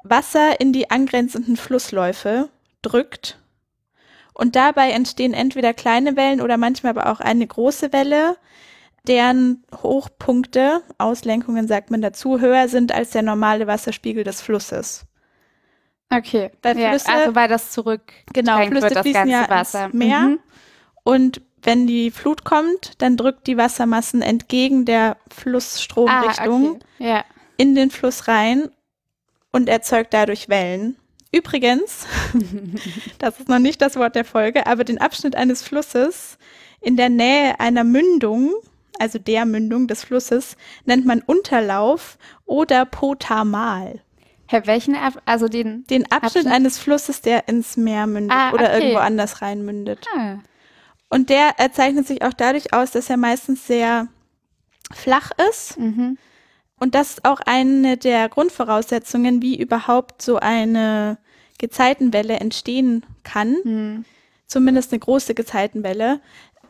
Wasser 0.05 0.61
in 0.61 0.73
die 0.73 0.89
angrenzenden 0.89 1.57
Flussläufe 1.57 2.49
drückt. 2.81 3.41
Und 4.35 4.55
dabei 4.55 4.91
entstehen 4.93 5.35
entweder 5.35 5.75
kleine 5.75 6.17
Wellen 6.17 6.41
oder 6.41 6.57
manchmal 6.59 6.91
aber 6.91 7.11
auch 7.11 7.19
eine 7.19 7.45
große 7.45 7.93
Welle, 7.93 8.37
deren 9.09 9.65
Hochpunkte, 9.83 10.83
Auslenkungen 10.99 11.67
sagt 11.67 11.91
man 11.91 12.03
dazu, 12.03 12.39
höher 12.39 12.69
sind 12.69 12.93
als 12.93 13.11
der 13.11 13.23
normale 13.23 13.67
Wasserspiegel 13.67 14.23
des 14.23 14.41
Flusses. 14.41 15.07
Okay. 16.13 16.51
Weil 16.63 16.75
Flüsse, 16.75 17.09
ja, 17.09 17.19
also 17.19 17.35
weil 17.35 17.49
das 17.49 17.71
zurück 17.71 18.13
genau, 18.33 18.59
Flüsse 18.67 18.83
wird, 18.83 18.97
das 18.97 19.03
fließen 19.03 19.31
ganze 19.31 19.33
ja 19.33 19.49
Wasser. 19.49 19.85
ins 19.87 19.95
Meer. 19.95 20.21
Mhm. 20.21 20.39
Und 21.05 21.41
wenn 21.63 21.87
die 21.87 22.11
Flut 22.11 22.45
kommt, 22.45 23.01
dann 23.01 23.17
drückt 23.17 23.47
die 23.47 23.57
Wassermassen 23.57 24.21
entgegen 24.21 24.85
der 24.85 25.17
Flussstromrichtung 25.31 26.81
ah, 26.81 26.85
okay. 26.99 27.09
ja. 27.09 27.25
in 27.57 27.75
den 27.75 27.91
Fluss 27.91 28.29
rein 28.29 28.71
und 29.53 29.69
erzeugt 29.69 30.13
dadurch 30.13 30.49
Wellen. 30.49 30.97
Übrigens, 31.31 32.07
das 33.19 33.41
ist 33.41 33.49
noch 33.49 33.59
nicht 33.59 33.81
das 33.81 33.97
Wort 33.97 34.17
der 34.17 34.25
Folge, 34.25 34.67
aber 34.67 34.85
den 34.85 34.99
Abschnitt 34.99 35.35
eines 35.35 35.63
Flusses 35.63 36.37
in 36.81 36.97
der 36.97 37.09
Nähe 37.09 37.59
einer 37.59 37.85
Mündung, 37.85 38.53
also 38.99 39.19
der 39.19 39.47
Mündung 39.47 39.87
des 39.87 40.05
Flusses, 40.05 40.57
nennt 40.85 41.07
man 41.07 41.23
Unterlauf 41.23 42.19
oder 42.45 42.85
Potamal. 42.85 44.03
Herr, 44.49 44.67
welchen 44.67 44.95
Ab 44.97 45.23
also 45.25 45.49
den 45.49 45.85
den 45.85 46.05
Abschnitt, 46.05 46.23
Abschnitt, 46.23 46.47
eines 46.47 46.79
Flusses, 46.79 47.23
der 47.23 47.49
ins 47.49 47.77
Meer 47.77 48.07
mündet 48.07 48.37
ah, 48.37 48.53
oder 48.53 48.75
irgendwo 48.75 48.99
anders 48.99 49.43
rein 49.43 49.65
mündet. 49.65 50.07
Ah. 50.17 50.39
Und 51.09 51.31
der 51.31 51.55
zeichnet 51.73 52.07
sich 52.07 52.23
auch 52.23 52.33
dadurch 52.33 52.73
aus, 52.73 52.91
dass 52.91 53.11
er 53.11 53.19
meistens 53.19 53.67
sehr 53.67 54.09
flach 54.93 55.31
ist. 55.51 55.79
Mhm. 55.79 56.19
Und 56.79 56.95
das 56.95 57.11
ist 57.11 57.25
auch 57.25 57.41
eine 57.45 57.97
der 57.97 58.29
Grundvoraussetzungen, 58.29 59.41
wie 59.43 59.59
überhaupt 59.59 60.23
so 60.23 60.39
eine 60.39 61.19
Gezeitenwelle 61.59 62.41
entstehen 62.41 63.07
kann. 63.23 63.57
Mhm. 63.65 64.05
Zumindest 64.47 64.93
eine 64.93 65.01
große 65.01 65.35
Gezeitenwelle. 65.35 66.21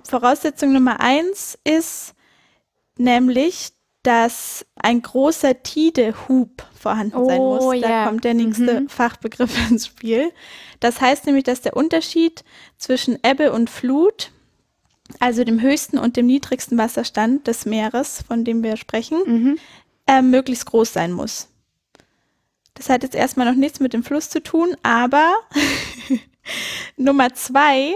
Voraussetzung 0.04 0.72
Nummer 0.72 1.00
eins 1.00 1.58
ist 1.64 2.14
nämlich, 2.96 3.70
dass 4.02 4.66
ein 4.74 5.00
großer 5.00 5.62
Tidehub 5.62 6.66
vorhanden 6.74 7.16
oh, 7.16 7.26
sein 7.28 7.38
muss. 7.38 7.80
Da 7.80 7.88
yeah. 7.88 8.06
kommt 8.06 8.24
der 8.24 8.34
nächste 8.34 8.80
mhm. 8.82 8.88
Fachbegriff 8.88 9.56
ins 9.70 9.86
Spiel. 9.86 10.32
Das 10.80 11.00
heißt 11.00 11.26
nämlich, 11.26 11.44
dass 11.44 11.60
der 11.60 11.76
Unterschied 11.76 12.44
zwischen 12.78 13.18
Ebbe 13.22 13.52
und 13.52 13.70
Flut, 13.70 14.32
also 15.20 15.44
dem 15.44 15.60
höchsten 15.60 15.98
und 15.98 16.16
dem 16.16 16.26
niedrigsten 16.26 16.78
Wasserstand 16.78 17.46
des 17.46 17.64
Meeres, 17.64 18.24
von 18.26 18.44
dem 18.44 18.62
wir 18.62 18.76
sprechen, 18.76 19.18
mhm. 19.24 19.58
äh, 20.06 20.22
möglichst 20.22 20.66
groß 20.66 20.92
sein 20.92 21.12
muss. 21.12 21.48
Das 22.74 22.88
hat 22.88 23.02
jetzt 23.02 23.14
erstmal 23.14 23.46
noch 23.46 23.58
nichts 23.58 23.80
mit 23.80 23.92
dem 23.92 24.02
Fluss 24.02 24.30
zu 24.30 24.42
tun, 24.42 24.74
aber 24.82 25.34
Nummer 26.96 27.34
zwei 27.34 27.94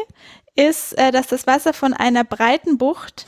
ist, 0.54 0.96
äh, 0.98 1.10
dass 1.10 1.26
das 1.26 1.46
Wasser 1.46 1.72
von 1.72 1.94
einer 1.94 2.22
breiten 2.22 2.78
Bucht 2.78 3.26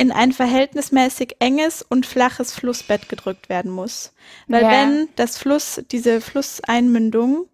in 0.00 0.12
ein 0.12 0.32
verhältnismäßig 0.32 1.36
enges 1.40 1.82
und 1.82 2.06
flaches 2.06 2.54
Flussbett 2.54 3.10
gedrückt 3.10 3.50
werden 3.50 3.70
muss. 3.70 4.14
Weil 4.48 4.62
ja. 4.62 4.70
wenn 4.70 5.08
das 5.16 5.36
Fluss, 5.36 5.82
diese 5.92 6.22
Flusseinmündung 6.22 7.44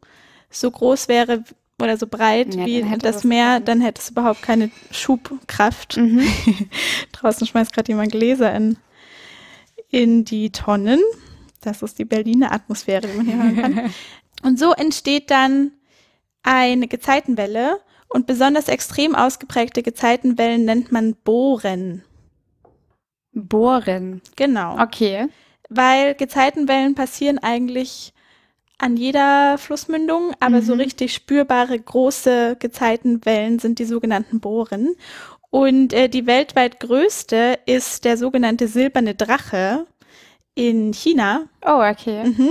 so 0.49 0.71
groß 0.71 1.09
wäre 1.09 1.43
oder 1.83 1.97
so 1.97 2.07
breit 2.07 2.55
ja, 2.55 2.65
wie 2.65 2.85
das, 3.01 3.25
Meer, 3.25 3.59
dann 3.59 3.81
hätte 3.81 4.01
es 4.01 4.11
überhaupt 4.11 4.43
keine 4.43 4.71
Schubkraft. 4.93 5.97
Mhm. 5.97 6.23
Draußen 7.13 7.49
schmeißt 7.49 7.73
gerade 7.73 7.91
jemand 7.91 8.13
Gläser 8.13 8.55
in, 8.55 8.77
in 9.91 10.25
die 10.25 10.51
Tonnen. 10.51 11.01
Das 11.63 11.83
ist 11.83 11.99
die 11.99 12.05
Berliner 12.05 12.53
Atmosphäre, 12.53 13.09
die 13.09 13.17
man 13.17 13.27
hier 13.27 13.37
hören 13.43 13.57
kann. 13.57 13.95
Und 14.45 14.61
so 14.61 14.73
entsteht 14.73 15.33
dann 15.33 15.73
eine 16.45 16.87
Gezeitenwelle 16.87 17.81
und 18.09 18.29
besonders 18.29 18.69
extrem 18.69 19.17
ausgeprägte 19.17 19.83
Gezeitenwellen 19.83 20.65
nennt 20.65 20.93
man 20.93 21.17
Bohren. 21.17 22.05
Bohren. 23.37 24.23
Genau. 24.35 24.79
Okay. 24.81 25.29
Weil 25.69 26.15
Gezeitenwellen 26.15 26.95
passieren 26.95 27.39
eigentlich 27.39 28.13
an 28.79 28.97
jeder 28.97 29.59
Flussmündung, 29.59 30.33
aber 30.41 30.61
mhm. 30.61 30.65
so 30.65 30.75
richtig 30.75 31.15
spürbare 31.15 31.79
große 31.79 32.57
Gezeitenwellen 32.59 33.59
sind 33.59 33.79
die 33.79 33.85
sogenannten 33.85 34.41
Bohren. 34.41 34.95
Und 35.51 35.93
äh, 35.93 36.09
die 36.09 36.27
weltweit 36.27 36.81
größte 36.81 37.59
ist 37.67 38.05
der 38.05 38.17
sogenannte 38.17 38.69
silberne 38.69 39.15
Drache 39.15 39.87
in 40.55 40.93
China. 40.93 41.47
Oh, 41.65 41.83
okay. 41.83 42.25
Mhm. 42.25 42.51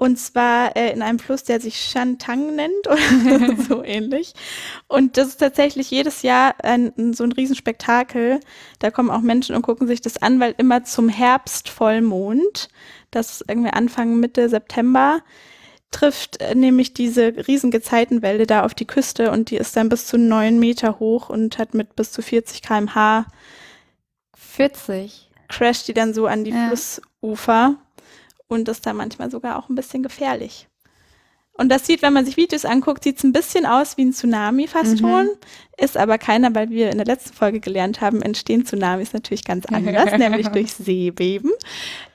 Und 0.00 0.18
zwar 0.18 0.78
äh, 0.78 0.92
in 0.94 1.02
einem 1.02 1.18
Fluss, 1.18 1.44
der 1.44 1.60
sich 1.60 1.78
Shantang 1.78 2.56
nennt 2.56 2.86
oder 2.86 3.54
so 3.68 3.84
ähnlich. 3.84 4.32
Und 4.88 5.18
das 5.18 5.28
ist 5.28 5.36
tatsächlich 5.36 5.90
jedes 5.90 6.22
Jahr 6.22 6.54
ein, 6.62 7.12
so 7.12 7.22
ein 7.22 7.32
Riesenspektakel. 7.32 8.40
Da 8.78 8.90
kommen 8.90 9.10
auch 9.10 9.20
Menschen 9.20 9.54
und 9.54 9.60
gucken 9.60 9.86
sich 9.86 10.00
das 10.00 10.16
an, 10.16 10.40
weil 10.40 10.54
immer 10.56 10.84
zum 10.84 11.10
Herbstvollmond, 11.10 12.70
das 13.10 13.32
ist 13.32 13.44
irgendwie 13.46 13.74
Anfang 13.74 14.18
Mitte 14.18 14.48
September, 14.48 15.20
trifft 15.90 16.40
äh, 16.40 16.54
nämlich 16.54 16.94
diese 16.94 17.46
riesen 17.46 17.70
Gezeitenwelle 17.70 18.46
da 18.46 18.64
auf 18.64 18.72
die 18.72 18.86
Küste 18.86 19.30
und 19.30 19.50
die 19.50 19.58
ist 19.58 19.76
dann 19.76 19.90
bis 19.90 20.06
zu 20.06 20.16
neun 20.16 20.58
Meter 20.58 20.98
hoch 20.98 21.28
und 21.28 21.58
hat 21.58 21.74
mit 21.74 21.94
bis 21.94 22.10
zu 22.10 22.22
40 22.22 22.62
kmh 22.62 23.26
40 24.34 25.30
crasht 25.48 25.88
die 25.88 25.94
dann 25.94 26.14
so 26.14 26.26
an 26.26 26.44
die 26.44 26.52
ja. 26.52 26.68
Flussufer 26.68 27.76
und 28.50 28.68
ist 28.68 28.84
da 28.84 28.92
manchmal 28.92 29.30
sogar 29.30 29.58
auch 29.58 29.68
ein 29.68 29.74
bisschen 29.74 30.02
gefährlich. 30.02 30.68
Und 31.52 31.68
das 31.68 31.86
sieht, 31.86 32.00
wenn 32.00 32.14
man 32.14 32.24
sich 32.24 32.38
Videos 32.38 32.64
anguckt, 32.64 33.04
sieht 33.04 33.18
es 33.18 33.24
ein 33.24 33.32
bisschen 33.32 33.66
aus 33.66 33.98
wie 33.98 34.06
ein 34.06 34.12
Tsunami 34.12 34.66
fast 34.66 34.94
mhm. 34.94 34.98
schon. 34.98 35.28
Ist 35.76 35.96
aber 35.96 36.16
keiner, 36.16 36.54
weil 36.54 36.70
wir 36.70 36.90
in 36.90 36.96
der 36.96 37.06
letzten 37.06 37.34
Folge 37.34 37.60
gelernt 37.60 38.00
haben, 38.00 38.22
entstehen 38.22 38.64
Tsunamis 38.64 39.12
natürlich 39.12 39.44
ganz 39.44 39.66
anders, 39.66 40.10
nämlich 40.18 40.48
durch 40.48 40.72
Seebeben. 40.72 41.50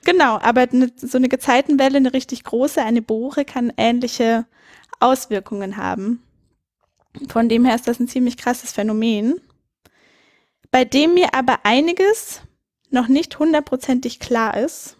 Genau, 0.04 0.40
aber 0.40 0.68
ne, 0.72 0.92
so 0.96 1.18
eine 1.18 1.30
Gezeitenwelle, 1.30 1.98
eine 1.98 2.14
richtig 2.14 2.44
große, 2.44 2.82
eine 2.82 3.04
Bohre, 3.04 3.46
kann 3.46 3.72
ähnliche 3.78 4.46
Auswirkungen 5.00 5.78
haben. 5.78 6.24
Von 7.30 7.48
dem 7.48 7.66
her 7.66 7.76
ist 7.76 7.88
das 7.88 8.00
ein 8.00 8.08
ziemlich 8.08 8.38
krasses 8.38 8.72
Phänomen, 8.72 9.40
bei 10.72 10.86
dem 10.86 11.14
mir 11.14 11.36
aber 11.36 11.60
einiges 11.64 12.42
noch 12.90 13.08
nicht 13.08 13.38
hundertprozentig 13.38 14.20
klar 14.20 14.58
ist 14.58 14.98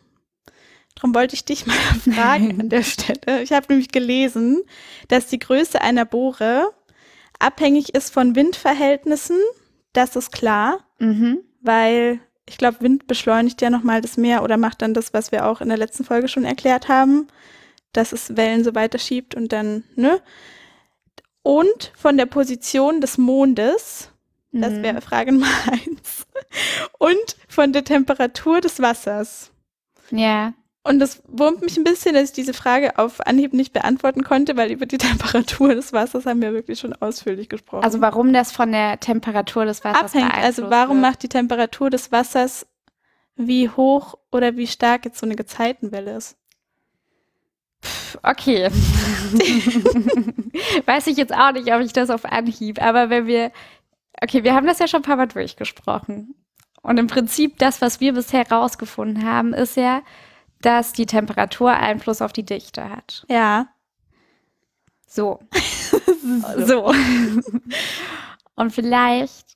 Darum 0.96 1.14
wollte 1.14 1.36
ich 1.36 1.46
dich 1.46 1.66
mal 1.68 1.76
fragen 2.14 2.60
an 2.62 2.70
der 2.70 2.84
Stelle. 2.84 3.42
Ich 3.42 3.52
habe 3.52 3.66
nämlich 3.70 3.90
gelesen, 3.92 4.62
dass 5.10 5.28
die 5.28 5.40
Größe 5.40 5.82
einer 5.82 6.06
Bohre 6.06 6.72
abhängig 7.40 7.94
ist 7.96 8.14
von 8.14 8.36
Windverhältnissen. 8.36 9.38
Das 9.94 10.16
ist 10.16 10.32
klar, 10.32 10.80
Mhm. 11.00 11.40
weil 11.62 12.20
ich 12.48 12.58
glaube, 12.58 12.82
Wind 12.82 13.08
beschleunigt 13.08 13.62
ja 13.62 13.70
nochmal 13.70 14.02
das 14.02 14.18
Meer 14.18 14.44
oder 14.44 14.56
macht 14.58 14.82
dann 14.82 14.94
das, 14.94 15.14
was 15.14 15.32
wir 15.32 15.46
auch 15.48 15.62
in 15.62 15.68
der 15.70 15.78
letzten 15.78 16.04
Folge 16.06 16.28
schon 16.28 16.46
erklärt 16.46 16.88
haben, 16.88 17.28
dass 17.92 18.12
es 18.12 18.38
Wellen 18.38 18.64
so 18.64 18.76
weiter 18.76 19.00
schiebt 19.00 19.36
und 19.36 19.52
dann, 19.52 19.84
ne? 19.96 20.22
Und 21.42 21.92
von 21.96 22.18
der 22.18 22.26
Position 22.26 23.02
des 23.02 23.18
Mondes, 23.18 24.10
das 24.52 24.74
Mhm. 24.74 24.84
wäre 24.84 25.02
Frage 25.02 25.32
Nummer 25.34 25.48
eins, 25.72 26.26
und 27.00 27.36
von 27.48 27.74
der 27.74 27.84
Temperatur 27.84 28.62
des 28.62 28.80
Wassers. 28.82 29.52
Ja. 30.12 30.54
Und 30.86 31.00
das 31.00 31.24
wurmt 31.28 31.62
mich 31.62 31.78
ein 31.78 31.84
bisschen, 31.84 32.14
dass 32.14 32.26
ich 32.26 32.34
diese 32.34 32.54
Frage 32.54 33.00
auf 33.00 33.26
Anhieb 33.26 33.54
nicht 33.54 33.74
beantworten 33.74 34.24
konnte, 34.24 34.56
weil 34.56 34.72
über 34.72 34.86
die 34.86 34.98
Temperatur 35.00 35.74
des 35.74 35.94
Wassers 35.94 36.28
haben 36.28 36.44
wir 36.44 36.54
wirklich 36.54 36.80
schon 36.80 36.94
ausführlich 36.94 37.50
gesprochen. 37.50 37.84
Also 37.84 38.02
warum 38.02 38.32
das 38.32 38.52
von 38.52 38.72
der 38.72 39.00
Temperatur 39.00 39.66
des 39.66 39.84
Wassers 39.84 40.16
abhängt. 40.16 40.32
Also 40.36 40.70
warum 40.70 41.02
wird. 41.02 41.12
macht 41.12 41.24
die 41.24 41.30
Temperatur 41.30 41.90
des 41.90 42.12
Wassers 42.12 42.68
wie 43.36 43.68
hoch 43.68 44.14
oder 44.32 44.58
wie 44.58 44.68
stark 44.68 45.06
jetzt 45.06 45.18
so 45.18 45.26
eine 45.26 45.36
Gezeitenwelle 45.36 46.18
ist? 46.18 46.38
Okay. 48.22 48.70
Weiß 50.86 51.08
ich 51.08 51.18
jetzt 51.18 51.34
auch 51.34 51.52
nicht, 51.54 51.74
ob 51.74 51.82
ich 51.82 51.94
das 51.94 52.12
auf 52.12 52.26
Anhieb, 52.26 52.80
aber 52.80 53.10
wenn 53.10 53.26
wir, 53.26 53.52
okay, 54.22 54.44
wir 54.44 54.54
haben 54.54 54.68
das 54.68 54.78
ja 54.78 54.88
schon 54.88 55.00
ein 55.00 55.06
paar 55.06 55.18
Mal 55.18 55.26
durchgesprochen. 55.26 56.36
Und 56.84 57.00
im 57.00 57.08
Prinzip 57.08 57.58
das, 57.58 57.82
was 57.82 58.00
wir 58.00 58.14
bisher 58.14 58.48
rausgefunden 58.48 59.26
haben, 59.26 59.54
ist 59.54 59.78
ja, 59.78 60.04
dass 60.62 60.94
die 60.94 61.06
Temperatur 61.06 61.72
Einfluss 61.72 62.22
auf 62.22 62.34
die 62.34 62.46
Dichte 62.46 62.90
hat. 62.90 63.26
Ja. 63.30 63.68
So. 65.08 65.40
so. 66.58 66.94
Und 68.56 68.72
vielleicht, 68.72 69.56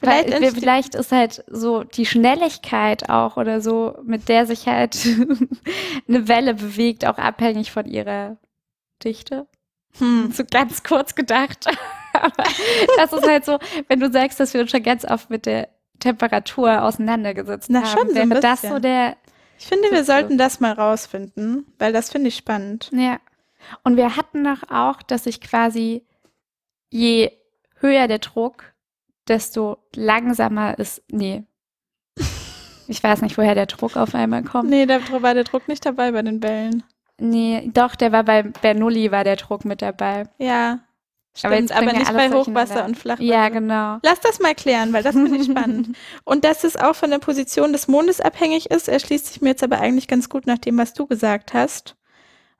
Vielleicht 0.00 0.30
weil, 0.30 0.52
vielleicht 0.52 0.94
ist 0.94 1.10
halt 1.10 1.44
so 1.48 1.82
die 1.82 2.06
Schnelligkeit 2.06 3.10
auch 3.10 3.36
oder 3.36 3.60
so, 3.60 3.98
mit 4.04 4.28
der 4.28 4.46
sich 4.46 4.68
halt 4.68 4.96
eine 6.08 6.28
Welle 6.28 6.54
bewegt, 6.54 7.04
auch 7.04 7.18
abhängig 7.18 7.72
von 7.72 7.84
ihrer 7.84 8.36
Dichte. 9.02 9.48
Hm. 9.98 10.30
So 10.32 10.44
ganz 10.48 10.84
kurz 10.84 11.16
gedacht. 11.16 11.66
Aber 12.12 12.44
das 12.96 13.12
ist 13.12 13.26
halt 13.26 13.44
so, 13.44 13.58
wenn 13.88 13.98
du 13.98 14.10
sagst, 14.10 14.38
dass 14.38 14.54
wir 14.54 14.60
uns 14.60 14.70
schon 14.70 14.82
ganz 14.84 15.04
oft 15.04 15.30
mit 15.30 15.46
der 15.46 15.68
Temperatur 15.98 16.82
auseinandergesetzt 16.82 17.68
Na, 17.68 17.80
haben, 17.80 17.98
schon 17.98 18.08
so 18.10 18.14
wäre 18.14 18.40
das 18.40 18.62
so 18.62 18.78
der, 18.78 19.16
Ich 19.58 19.66
finde, 19.66 19.90
wir 19.90 20.04
So. 20.04 20.12
sollten 20.12 20.38
das 20.38 20.60
mal 20.60 20.72
rausfinden, 20.72 21.66
weil 21.78 21.92
das 21.92 22.10
finde 22.10 22.28
ich 22.28 22.36
spannend. 22.36 22.90
ja. 22.92 23.18
Und 23.82 23.96
wir 23.96 24.16
hatten 24.16 24.42
noch 24.42 24.62
auch, 24.70 25.02
dass 25.02 25.24
sich 25.24 25.40
quasi 25.40 26.06
je 26.90 27.32
höher 27.80 28.06
der 28.06 28.20
Druck, 28.20 28.64
desto 29.26 29.78
langsamer 29.94 30.78
ist, 30.78 31.02
nee. 31.10 31.44
Ich 32.90 33.02
weiß 33.02 33.20
nicht, 33.20 33.36
woher 33.36 33.54
der 33.54 33.66
Druck 33.66 33.96
auf 33.98 34.14
einmal 34.14 34.42
kommt. 34.44 34.70
Nee, 34.70 34.86
da 34.86 35.00
war 35.20 35.34
der 35.34 35.44
Druck 35.44 35.68
nicht 35.68 35.84
dabei 35.84 36.10
bei 36.12 36.22
den 36.22 36.42
Wellen. 36.42 36.84
Nee, 37.18 37.68
doch, 37.74 37.94
der 37.96 38.12
war 38.12 38.24
bei 38.24 38.44
Bernoulli 38.44 39.10
war 39.10 39.24
der 39.24 39.36
Druck 39.36 39.66
mit 39.66 39.82
dabei. 39.82 40.22
Ja. 40.38 40.78
Stimmt, 41.38 41.44
Aber 41.44 41.54
aber, 41.54 41.62
jetzt 41.62 41.76
wir 41.86 41.92
nicht 41.98 42.12
bei. 42.30 42.30
Hochwasser 42.36 42.84
und 42.84 42.96
Flachwasser. 42.98 43.24
Ja, 43.30 43.48
genau. 43.48 43.98
Lass 44.02 44.20
das 44.20 44.40
mal 44.40 44.54
klären, 44.54 44.92
weil 44.92 45.02
das 45.02 45.14
finde 45.14 45.36
ich 45.36 45.44
spannend. 45.50 45.96
Und 46.24 46.44
dass 46.44 46.64
es 46.64 46.76
auch 46.76 46.94
von 46.96 47.10
der 47.10 47.18
Position 47.18 47.72
des 47.72 47.86
Mondes 47.88 48.20
abhängig 48.20 48.70
ist, 48.70 48.88
erschließt 48.88 49.26
sich 49.26 49.40
mir 49.40 49.50
jetzt 49.50 49.62
aber 49.62 49.80
eigentlich 49.80 50.08
ganz 50.08 50.28
gut 50.28 50.46
nach 50.46 50.58
dem, 50.58 50.76
was 50.78 50.94
du 50.94 51.06
gesagt 51.06 51.54
hast. 51.54 51.94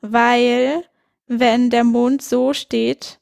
Weil, 0.01 0.85
wenn 1.27 1.71
der 1.71 1.85
Mond 1.85 2.23
so 2.23 2.53
steht, 2.53 3.19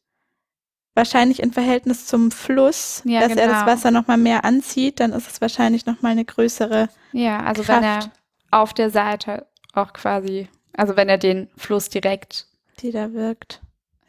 wahrscheinlich 0.95 1.41
im 1.41 1.53
Verhältnis 1.53 2.07
zum 2.07 2.31
Fluss, 2.31 3.03
Ja, 3.05 3.21
dass 3.21 3.31
er 3.37 3.49
das 3.49 3.61
genau. 3.61 3.67
Wasser 3.67 3.91
nochmal 3.91 4.19
mehr 4.19 4.45
anzieht, 4.45 5.01
dann 5.01 5.13
ist 5.13 5.31
es 5.31 5.41
wahrscheinlich 5.41 5.87
nochmal 5.87 6.13
eine 6.13 6.25
größere. 6.25 6.89
Ja, 7.13 7.41
also 7.41 7.67
wenn 7.69 7.83
er 7.83 7.99
Kraft. 8.01 8.11
auf 8.51 8.75
der 8.75 8.91
Seite 8.91 9.47
auch 9.73 9.93
quasi, 9.93 10.49
also 10.77 10.97
wenn 10.97 11.09
er 11.09 11.19
den 11.19 11.49
Fluss 11.57 11.89
direkt. 11.89 12.47
die 12.81 12.91
da 12.93 13.13
wirkt. 13.13 13.61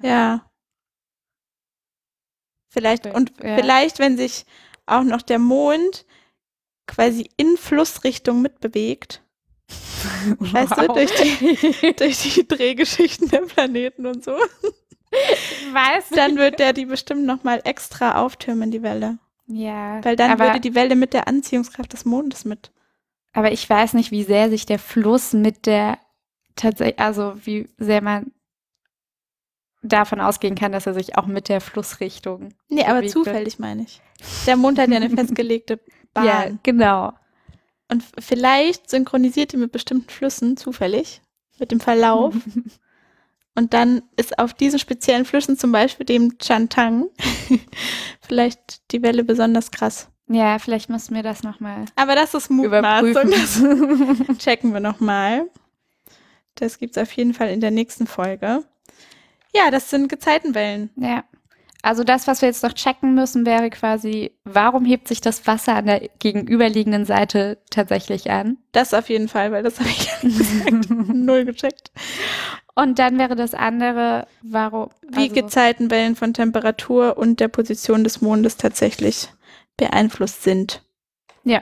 Ja. 0.01 0.41
Vielleicht, 2.69 3.05
Ja. 3.05 3.13
und 3.13 3.33
vielleicht, 3.39 3.99
wenn 3.99 4.17
sich 4.17 4.45
auch 4.85 5.03
noch 5.03 5.21
der 5.21 5.39
Mond 5.39 6.05
quasi 6.87 7.29
in 7.37 7.57
Flussrichtung 7.57 8.41
mitbewegt, 8.41 9.21
weißt 10.39 10.71
du, 10.77 10.87
Wow. 10.87 10.95
durch 10.95 11.11
die, 11.15 11.93
durch 11.97 12.33
die 12.33 12.47
Drehgeschichten 12.47 13.29
der 13.29 13.41
Planeten 13.41 14.05
und 14.05 14.23
so, 14.23 14.35
weiß 15.71 16.09
dann 16.11 16.37
wird 16.37 16.59
der 16.59 16.73
die 16.73 16.85
bestimmt 16.85 17.25
nochmal 17.25 17.61
extra 17.63 18.21
auftürmen, 18.21 18.71
die 18.71 18.83
Welle. 18.83 19.17
Ja, 19.47 20.03
Weil 20.03 20.15
dann 20.17 20.39
würde 20.39 20.59
die 20.59 20.75
Welle 20.75 20.95
mit 20.95 21.13
der 21.13 21.27
Anziehungskraft 21.27 21.93
des 21.93 22.03
Mondes 22.05 22.43
mit. 22.45 22.71
aber 23.33 23.51
ich 23.51 23.69
weiß 23.69 23.93
nicht, 23.93 24.11
wie 24.11 24.23
sehr 24.23 24.49
sich 24.49 24.65
der 24.65 24.79
Fluss 24.79 25.31
mit 25.33 25.65
der 25.65 25.97
tatsächlich, 26.55 26.99
also 26.99 27.33
wie 27.45 27.69
sehr 27.77 28.01
man 28.01 28.31
davon 29.81 30.19
ausgehen 30.19 30.55
kann, 30.55 30.71
dass 30.71 30.87
er 30.87 30.93
sich 30.93 31.17
auch 31.17 31.25
mit 31.25 31.49
der 31.49 31.61
Flussrichtung. 31.61 32.49
Nee, 32.69 32.83
aber 32.83 32.99
bewegt 32.99 33.15
wird. 33.15 33.25
zufällig 33.25 33.59
meine 33.59 33.83
ich. 33.83 34.01
Der 34.45 34.55
Mond 34.55 34.79
hat 34.79 34.89
ja 34.89 34.97
eine 34.97 35.09
festgelegte 35.15 35.79
Bahn. 36.13 36.25
Ja, 36.25 36.45
genau. 36.63 37.13
Und 37.89 38.03
vielleicht 38.19 38.89
synchronisiert 38.89 39.53
die 39.53 39.57
mit 39.57 39.71
bestimmten 39.71 40.09
Flüssen 40.09 40.57
zufällig, 40.57 41.21
mit 41.59 41.71
dem 41.71 41.79
Verlauf. 41.79 42.35
Und 43.55 43.73
dann 43.73 44.03
ist 44.17 44.37
auf 44.37 44.53
diesen 44.53 44.77
speziellen 44.77 45.25
Flüssen, 45.25 45.57
zum 45.57 45.71
Beispiel 45.71 46.05
dem 46.05 46.37
Chantang, 46.39 47.07
vielleicht 48.21 48.91
die 48.91 49.01
Welle 49.01 49.23
besonders 49.23 49.71
krass. 49.71 50.09
Ja, 50.29 50.59
vielleicht 50.59 50.89
müssen 50.89 51.15
wir 51.15 51.23
das 51.23 51.41
nochmal 51.41 51.85
Aber 51.95 52.13
das 52.13 52.35
ist 52.35 52.51
Mutmaßung. 52.51 53.31
Das 53.31 54.37
checken 54.37 54.73
wir 54.73 54.79
nochmal. 54.79 55.49
Das 56.53 56.77
gibt's 56.77 56.97
auf 56.99 57.11
jeden 57.13 57.33
Fall 57.33 57.49
in 57.49 57.61
der 57.61 57.71
nächsten 57.71 58.05
Folge. 58.05 58.63
Ja, 59.53 59.71
das 59.71 59.89
sind 59.89 60.09
Gezeitenwellen. 60.09 60.89
ja. 60.95 61.23
Also 61.83 62.03
das, 62.03 62.27
was 62.27 62.41
wir 62.41 62.49
jetzt 62.49 62.63
noch 62.63 62.73
checken 62.73 63.13
müssen, 63.13 63.45
wäre 63.45 63.69
quasi, 63.69 64.31
warum 64.43 64.83
hebt 64.83 65.07
sich 65.07 65.21
das 65.21 65.47
Wasser 65.47 65.75
an 65.75 65.85
der 65.85 66.09
gegenüberliegenden 66.19 67.05
Seite 67.05 67.59
tatsächlich 67.69 68.29
an? 68.29 68.57
Das 68.71 68.93
auf 68.93 69.09
jeden 69.09 69.29
Fall, 69.29 69.51
weil 69.51 69.63
das 69.63 69.79
habe 69.79 69.89
ich 69.89 70.09
gesagt 70.21 70.89
null 70.89 71.45
gecheckt. 71.45 71.91
Und 72.75 72.99
dann 72.99 73.17
wäre 73.17 73.35
das 73.35 73.53
andere, 73.53 74.27
warum. 74.41 74.89
Wie 75.07 75.29
also, 75.29 75.35
Gezeitenwellen 75.35 76.15
von 76.15 76.33
Temperatur 76.33 77.17
und 77.17 77.39
der 77.39 77.47
Position 77.47 78.03
des 78.03 78.21
Mondes 78.21 78.57
tatsächlich 78.57 79.29
beeinflusst 79.77 80.43
sind. 80.43 80.83
Ja. 81.43 81.61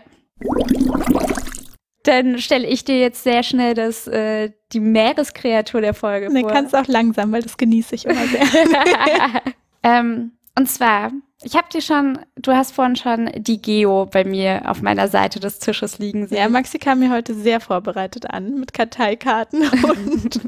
Dann 2.05 2.37
stelle 2.37 2.67
ich 2.67 2.85
dir 2.85 2.99
jetzt 2.99 3.23
sehr 3.23 3.41
schnell 3.41 3.73
das, 3.73 4.07
äh, 4.07 4.51
die 4.71 4.79
Meereskreatur 4.79 5.81
der 5.81 5.95
Folge 5.95 6.31
Nee, 6.31 6.41
vor. 6.41 6.51
kannst 6.51 6.75
auch 6.75 6.87
langsam, 6.87 7.31
weil 7.31 7.41
das 7.41 7.57
genieße 7.57 7.95
ich 7.95 8.05
immer 8.05 8.27
sehr. 8.27 8.43
ähm, 9.83 10.31
und 10.57 10.69
zwar, 10.69 11.11
ich 11.43 11.55
habe 11.55 11.67
dir 11.73 11.81
schon, 11.81 12.19
du 12.35 12.53
hast 12.53 12.73
vorhin 12.73 12.95
schon 12.95 13.31
die 13.35 13.59
Geo 13.59 14.05
bei 14.05 14.23
mir 14.23 14.61
auf 14.65 14.83
meiner 14.83 15.07
Seite 15.07 15.39
des 15.39 15.57
Tisches 15.57 15.97
liegen 15.97 16.27
sehen. 16.27 16.37
ja, 16.37 16.47
Maxi 16.47 16.77
kam 16.77 16.99
mir 16.99 17.11
heute 17.11 17.33
sehr 17.33 17.59
vorbereitet 17.59 18.29
an 18.29 18.59
mit 18.59 18.73
Karteikarten 18.73 19.61
und 19.83 20.41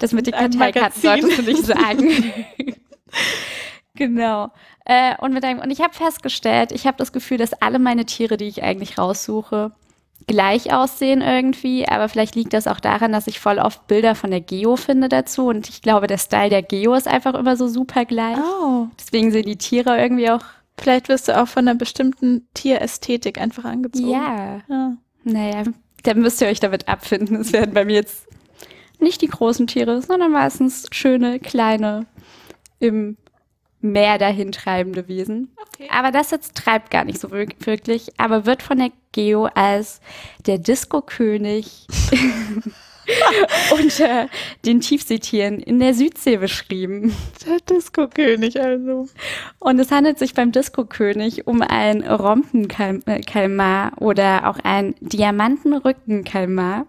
das 0.00 0.12
mit 0.12 0.26
den 0.26 0.34
Karteikarten 0.34 1.00
solltest 1.00 1.38
du 1.38 1.42
nicht 1.42 1.64
sagen. 1.64 2.34
genau. 3.94 4.50
Äh, 4.84 5.14
und, 5.18 5.32
mit 5.32 5.44
einem, 5.44 5.60
und 5.60 5.70
ich 5.70 5.80
habe 5.80 5.94
festgestellt, 5.94 6.72
ich 6.72 6.86
habe 6.86 6.96
das 6.98 7.12
Gefühl, 7.12 7.38
dass 7.38 7.52
alle 7.54 7.78
meine 7.78 8.04
Tiere, 8.04 8.36
die 8.36 8.48
ich 8.48 8.64
eigentlich 8.64 8.98
raussuche, 8.98 9.72
gleich 10.26 10.72
aussehen 10.72 11.22
irgendwie, 11.22 11.88
aber 11.88 12.08
vielleicht 12.08 12.34
liegt 12.34 12.52
das 12.52 12.66
auch 12.66 12.80
daran, 12.80 13.12
dass 13.12 13.26
ich 13.26 13.40
voll 13.40 13.58
oft 13.58 13.86
Bilder 13.86 14.14
von 14.14 14.30
der 14.30 14.40
Geo 14.40 14.76
finde 14.76 15.08
dazu 15.08 15.46
und 15.46 15.68
ich 15.68 15.80
glaube, 15.80 16.06
der 16.06 16.18
Style 16.18 16.50
der 16.50 16.62
Geo 16.62 16.94
ist 16.94 17.08
einfach 17.08 17.34
immer 17.34 17.56
so 17.56 17.66
super 17.68 18.04
gleich. 18.04 18.36
oh, 18.38 18.88
Deswegen 18.98 19.30
sehen 19.30 19.46
die 19.46 19.56
Tiere 19.56 19.98
irgendwie 19.98 20.30
auch, 20.30 20.42
vielleicht 20.76 21.08
wirst 21.08 21.28
du 21.28 21.40
auch 21.40 21.48
von 21.48 21.66
einer 21.66 21.78
bestimmten 21.78 22.46
Tierästhetik 22.54 23.40
einfach 23.40 23.64
angezogen. 23.64 24.10
ja, 24.10 24.60
ja. 24.68 24.96
naja, 25.24 25.62
dann 26.02 26.20
müsst 26.20 26.40
ihr 26.40 26.48
euch 26.48 26.60
damit 26.60 26.88
abfinden. 26.88 27.36
Es 27.36 27.52
werden 27.52 27.74
bei 27.74 27.84
mir 27.84 27.96
jetzt 27.96 28.26
nicht 29.00 29.22
die 29.22 29.28
großen 29.28 29.66
Tiere, 29.66 30.02
sondern 30.02 30.32
meistens 30.32 30.86
schöne, 30.92 31.38
kleine, 31.38 32.06
im 32.80 33.16
Meer 33.80 34.18
dahintreibende 34.18 35.06
Wesen. 35.08 35.52
Okay. 35.74 35.88
Aber 35.92 36.10
das 36.10 36.30
jetzt 36.32 36.56
treibt 36.56 36.90
gar 36.90 37.04
nicht 37.04 37.20
so 37.20 37.28
wirk- 37.30 37.64
wirklich, 37.64 38.08
aber 38.18 38.44
wird 38.46 38.62
von 38.62 38.78
der 38.78 38.90
Geo 39.12 39.46
als 39.54 40.00
der 40.46 40.58
Disco-König 40.58 41.86
unter 43.70 44.28
den 44.66 44.80
Tiefseetieren 44.80 45.60
in 45.60 45.78
der 45.78 45.94
Südsee 45.94 46.36
beschrieben. 46.38 47.14
Der 47.46 47.58
Disco-König 47.60 48.60
also. 48.60 49.08
Und 49.60 49.78
es 49.78 49.90
handelt 49.90 50.18
sich 50.18 50.34
beim 50.34 50.52
Disco-König 50.52 51.46
um 51.46 51.62
ein 51.62 52.02
Rompenkalmar 52.02 53.92
oder 54.00 54.48
auch 54.50 54.58
ein 54.62 54.94
Diamantenrückenkalmar, 55.00 56.86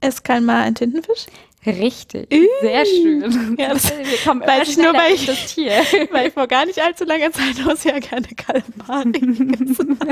Ist 0.00 0.24
Kalmar 0.24 0.62
ein 0.62 0.74
Tintenfisch? 0.74 1.26
Richtig. 1.66 2.28
Sehr 2.60 2.86
schön. 2.86 3.56
Ja, 3.58 3.70
das 3.74 3.90
Wir 3.90 4.18
kommen 4.24 4.42
immer 4.42 4.62
ich 4.62 4.76
nur, 4.76 4.92
weil 4.94 5.14
ich- 5.14 5.26
das 5.26 5.54
Tier. 5.54 5.72
Weil 6.12 6.28
ich 6.28 6.32
vor 6.34 6.46
gar 6.46 6.64
nicht 6.66 6.80
allzu 6.80 7.04
langer 7.04 7.32
Zeit 7.32 7.56
aus 7.66 7.82
ja 7.84 7.98
gerne 7.98 8.26
Kalmar 8.36 9.04
gegessen 9.04 9.98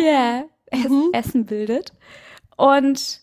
Ja, 0.00 0.44
es 0.70 0.88
Mhm. 0.88 1.10
Essen 1.12 1.46
bildet. 1.46 1.92
Und 2.56 3.20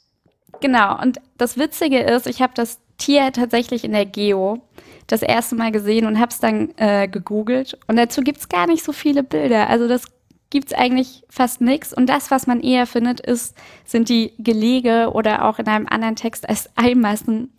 genau, 0.62 1.00
und 1.02 1.20
das 1.38 1.58
Witzige 1.58 2.00
ist, 2.00 2.28
ich 2.28 2.42
habe 2.42 2.54
das 2.56 2.80
Tier 2.98 3.32
tatsächlich 3.34 3.84
in 3.84 3.92
der 3.94 4.06
Geo 4.06 4.62
das 5.08 5.22
erste 5.22 5.56
Mal 5.56 5.72
gesehen 5.72 6.06
und 6.06 6.20
habe 6.20 6.32
es 6.32 6.40
dann 6.40 6.74
äh, 6.78 7.08
gegoogelt. 7.08 7.78
Und 7.88 7.98
dazu 7.98 8.22
gibt's 8.22 8.48
gar 8.48 8.68
nicht 8.68 8.84
so 8.84 8.94
viele 8.94 9.24
Bilder. 9.24 9.70
Also 9.70 9.88
das 9.88 10.04
gibt's 10.52 10.74
eigentlich 10.74 11.24
fast 11.30 11.62
nichts. 11.62 11.92
Und 11.94 12.08
das, 12.08 12.30
was 12.30 12.46
man 12.46 12.62
eher 12.62 12.86
findet, 12.86 13.20
ist, 13.20 13.58
sind 13.86 14.10
die 14.10 14.34
Gelege 14.38 15.12
oder 15.14 15.46
auch 15.46 15.58
in 15.58 15.66
einem 15.68 15.88
anderen 15.88 16.16
Text 16.16 16.48
als 16.48 16.70
Eimassen 16.76 17.52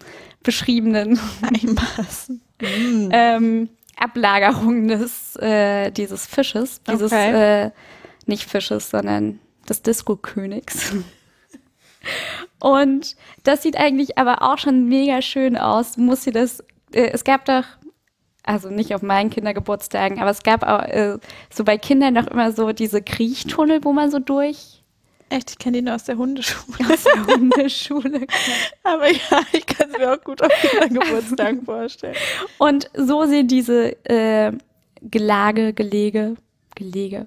beschriebenen 0.45 1.19
Einmaßen. 1.43 2.41
Mm. 2.61 3.09
ähm, 3.13 3.69
Ablagerung 3.97 4.89
des, 4.89 5.37
äh, 5.37 5.91
dieses 5.91 6.27
Fisches, 6.27 6.81
dieses 6.83 7.13
Okay. 7.13 7.65
äh, 7.65 7.71
nicht 8.27 8.49
Fisches, 8.49 8.91
sondern 8.91 9.41
des 9.69 9.83
Disco-Königs. 9.83 10.95
Und 12.59 13.17
das 13.45 13.63
sieht 13.63 13.77
eigentlich 13.77 14.19
aber 14.19 14.43
auch 14.43 14.59
schon 14.59 14.89
mega 14.89 15.23
schön 15.23 15.57
aus. 15.57 15.95
Du 15.95 16.03
musst 16.03 16.27
dir 16.27 16.33
das, 16.33 16.61
äh, 16.93 17.11
es 17.13 17.25
gab 17.25 17.45
doch, 17.45 17.65
also 18.45 18.71
nicht 18.71 18.95
auf 18.95 19.03
meinen 19.03 19.31
Kindergeburtstagen, 19.31 20.21
aber 20.21 20.31
es 20.31 20.43
gab 20.43 20.63
auch 20.63 20.83
äh, 20.83 21.19
so 21.53 21.65
bei 21.65 21.79
Kindern 21.79 22.15
noch 22.15 22.27
immer 22.27 22.53
so 22.53 22.73
diese 22.73 23.03
Kriechtunnel, 23.03 23.85
wo 23.85 23.93
man 23.93 24.11
so 24.11 24.19
durch 24.19 24.83
Echt, 25.33 25.53
ich 25.53 25.59
kenne 25.59 25.79
die 25.79 25.83
nur 25.83 25.95
aus 25.95 26.05
der 26.05 26.19
Hundeschule. 26.19 26.93
aus 26.93 27.05
der 27.05 27.27
Hundeschule 27.35 28.27
Aber 28.83 29.09
ja, 29.09 29.41
ich 29.53 29.65
kann 29.65 29.91
es 29.91 29.97
mir 29.97 30.13
auch 30.13 30.23
gut 30.23 30.43
auf 30.43 30.51
Kindergeburtstagen 30.61 31.63
vorstellen. 31.65 32.17
Und 32.59 32.91
so 32.95 33.25
sehen 33.25 33.49
diese 33.49 33.93
äh, 34.05 34.53
Gelage, 35.01 35.73
Gelege, 35.73 36.37
Gelege, 36.75 37.27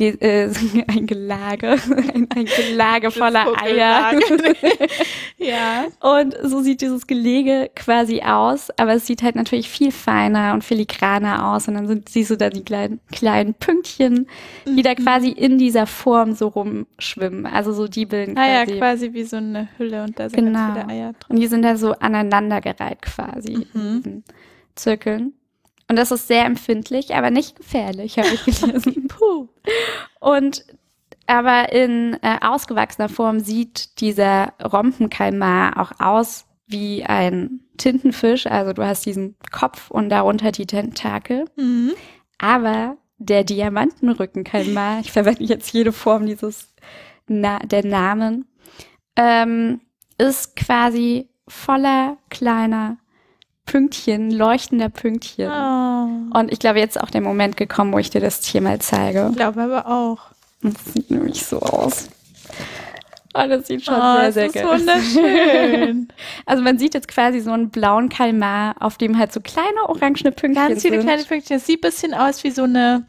äh, 0.00 0.48
ein 0.88 1.06
Gelage, 1.06 1.72
ein, 2.14 2.26
ein 2.34 2.44
Gelage 2.46 3.10
voller 3.10 3.46
Eier. 3.62 4.12
ja. 5.38 5.84
Und 6.00 6.36
so 6.42 6.60
sieht 6.60 6.80
dieses 6.80 7.06
Gelege 7.06 7.70
quasi 7.74 8.22
aus, 8.22 8.70
aber 8.78 8.94
es 8.94 9.06
sieht 9.06 9.22
halt 9.22 9.36
natürlich 9.36 9.68
viel 9.68 9.92
feiner 9.92 10.54
und 10.54 10.64
filigraner 10.64 11.52
aus. 11.52 11.68
Und 11.68 11.74
dann 11.74 11.86
sind, 11.86 12.08
siehst 12.08 12.30
du 12.30 12.36
da 12.36 12.50
die 12.50 12.64
kleinen, 12.64 13.00
kleinen 13.12 13.54
Pünktchen, 13.54 14.28
die 14.66 14.82
da 14.82 14.94
quasi 14.94 15.28
in 15.30 15.58
dieser 15.58 15.86
Form 15.86 16.34
so 16.34 16.48
rumschwimmen. 16.48 17.46
Also 17.46 17.72
so 17.72 17.86
die 17.86 18.06
bilden 18.06 18.36
Ah 18.38 18.48
ja, 18.48 18.64
quasi. 18.64 18.78
quasi 18.78 19.12
wie 19.12 19.24
so 19.24 19.36
eine 19.36 19.68
Hülle 19.78 20.04
und 20.04 20.18
da 20.18 20.28
sind 20.28 20.44
Genau. 20.44 20.72
viele 20.74 20.88
Eier 20.88 21.12
drin. 21.12 21.26
Und 21.28 21.36
die 21.36 21.46
sind 21.46 21.62
da 21.62 21.76
so 21.76 21.92
aneinandergereiht 21.92 23.02
quasi 23.02 23.52
Mhm. 23.52 23.66
in 23.74 24.02
diesen 24.02 24.24
Zirkeln. 24.74 25.34
Und 25.92 25.96
das 25.96 26.10
ist 26.10 26.26
sehr 26.26 26.46
empfindlich, 26.46 27.14
aber 27.14 27.30
nicht 27.30 27.54
gefährlich, 27.54 28.16
habe 28.16 28.28
ich 28.28 28.46
gelesen. 28.46 29.08
Puh. 29.08 29.48
Und 30.20 30.64
aber 31.26 31.70
in 31.70 32.16
äh, 32.22 32.38
ausgewachsener 32.40 33.10
Form 33.10 33.40
sieht 33.40 34.00
dieser 34.00 34.54
Rompenkalmar 34.64 35.78
auch 35.78 35.92
aus 36.00 36.46
wie 36.66 37.04
ein 37.04 37.60
Tintenfisch. 37.76 38.46
Also 38.46 38.72
du 38.72 38.86
hast 38.86 39.04
diesen 39.04 39.36
Kopf 39.50 39.90
und 39.90 40.08
darunter 40.08 40.50
die 40.50 40.64
Tentakel. 40.64 41.44
Mhm. 41.56 41.92
Aber 42.38 42.96
der 43.18 43.44
Diamantenrückenkalmar, 43.44 45.00
ich 45.00 45.12
verwende 45.12 45.44
jetzt 45.44 45.74
jede 45.74 45.92
Form 45.92 46.24
dieses 46.24 46.74
Na 47.28 47.58
der 47.58 47.84
Namen, 47.84 48.46
ähm, 49.16 49.82
ist 50.16 50.56
quasi 50.56 51.28
voller 51.46 52.16
kleiner 52.30 52.96
Pünktchen, 53.66 54.30
leuchtender 54.30 54.88
Pünktchen. 54.88 55.50
Oh. 55.50 56.38
Und 56.38 56.52
ich 56.52 56.58
glaube, 56.58 56.78
jetzt 56.80 56.96
ist 56.96 57.02
auch 57.02 57.10
der 57.10 57.20
Moment 57.20 57.56
gekommen, 57.56 57.92
wo 57.92 57.98
ich 57.98 58.10
dir 58.10 58.20
das 58.20 58.40
Tier 58.40 58.60
mal 58.60 58.80
zeige. 58.80 59.28
Ich 59.30 59.36
glaube 59.36 59.62
aber 59.62 59.86
auch. 59.86 60.18
Das 60.62 60.74
sieht 60.92 61.10
nämlich 61.10 61.44
so 61.44 61.60
aus. 61.60 62.08
Oh, 63.34 63.46
das 63.48 63.66
sieht 63.66 63.84
schon 63.84 63.94
oh, 63.94 63.98
sehr, 63.98 64.24
das 64.24 64.34
sehr 64.34 64.46
ist 64.46 64.52
geil 64.54 64.66
aus. 64.66 64.80
wunderschön. 64.80 66.08
Also 66.46 66.62
man 66.62 66.78
sieht 66.78 66.92
jetzt 66.94 67.08
quasi 67.08 67.40
so 67.40 67.50
einen 67.52 67.70
blauen 67.70 68.08
Kalmar, 68.08 68.74
auf 68.80 68.98
dem 68.98 69.16
halt 69.16 69.32
so 69.32 69.40
kleine 69.40 69.88
orangene 69.88 70.32
Pünktchen 70.32 70.68
Ganz 70.68 70.82
viele 70.82 70.96
sind. 70.96 71.06
kleine 71.06 71.24
Pünktchen. 71.24 71.56
Es 71.56 71.66
sieht 71.66 71.78
ein 71.78 71.88
bisschen 71.88 72.14
aus 72.14 72.44
wie 72.44 72.50
so 72.50 72.64
eine, 72.64 73.06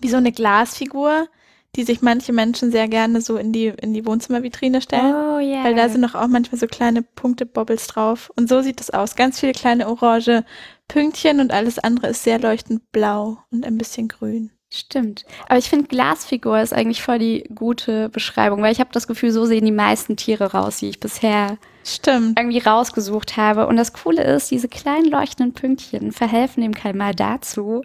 wie 0.00 0.08
so 0.08 0.18
eine 0.18 0.32
Glasfigur, 0.32 1.28
die 1.76 1.84
sich 1.84 2.02
manche 2.02 2.32
Menschen 2.32 2.70
sehr 2.70 2.88
gerne 2.88 3.20
so 3.20 3.36
in 3.36 3.52
die, 3.52 3.66
in 3.66 3.94
die 3.94 4.06
Wohnzimmervitrine 4.06 4.80
stellen. 4.80 5.14
Oh 5.14 5.38
ja. 5.38 5.64
Weil 5.64 5.74
da 5.74 5.88
sind 5.88 6.00
noch 6.00 6.14
auch 6.14 6.28
manchmal 6.28 6.58
so 6.58 6.66
kleine 6.66 7.02
Punkte-Bobbles 7.02 7.86
drauf. 7.88 8.30
Und 8.36 8.48
so 8.48 8.62
sieht 8.62 8.80
es 8.80 8.90
aus. 8.90 9.16
Ganz 9.16 9.40
viele 9.40 9.52
kleine 9.52 9.88
orange 9.88 10.44
Pünktchen 10.88 11.40
und 11.40 11.52
alles 11.52 11.78
andere 11.78 12.08
ist 12.08 12.22
sehr 12.22 12.38
leuchtend 12.38 12.92
blau 12.92 13.38
und 13.50 13.66
ein 13.66 13.78
bisschen 13.78 14.08
grün. 14.08 14.50
Stimmt. 14.74 15.24
Aber 15.48 15.58
ich 15.58 15.68
finde, 15.68 15.86
Glasfigur 15.86 16.60
ist 16.60 16.72
eigentlich 16.72 17.00
voll 17.00 17.20
die 17.20 17.44
gute 17.54 18.08
Beschreibung, 18.08 18.60
weil 18.60 18.72
ich 18.72 18.80
habe 18.80 18.90
das 18.92 19.06
Gefühl, 19.06 19.30
so 19.30 19.44
sehen 19.44 19.64
die 19.64 19.70
meisten 19.70 20.16
Tiere 20.16 20.52
raus, 20.52 20.78
die 20.78 20.88
ich 20.88 20.98
bisher 20.98 21.58
Stimmt. 21.84 22.36
irgendwie 22.38 22.58
rausgesucht 22.58 23.36
habe. 23.36 23.68
Und 23.68 23.76
das 23.76 23.92
Coole 23.92 24.24
ist, 24.24 24.50
diese 24.50 24.68
kleinen 24.68 25.08
leuchtenden 25.08 25.54
Pünktchen 25.54 26.10
verhelfen 26.10 26.60
dem 26.60 26.74
Kalmar 26.74 27.14
dazu, 27.14 27.82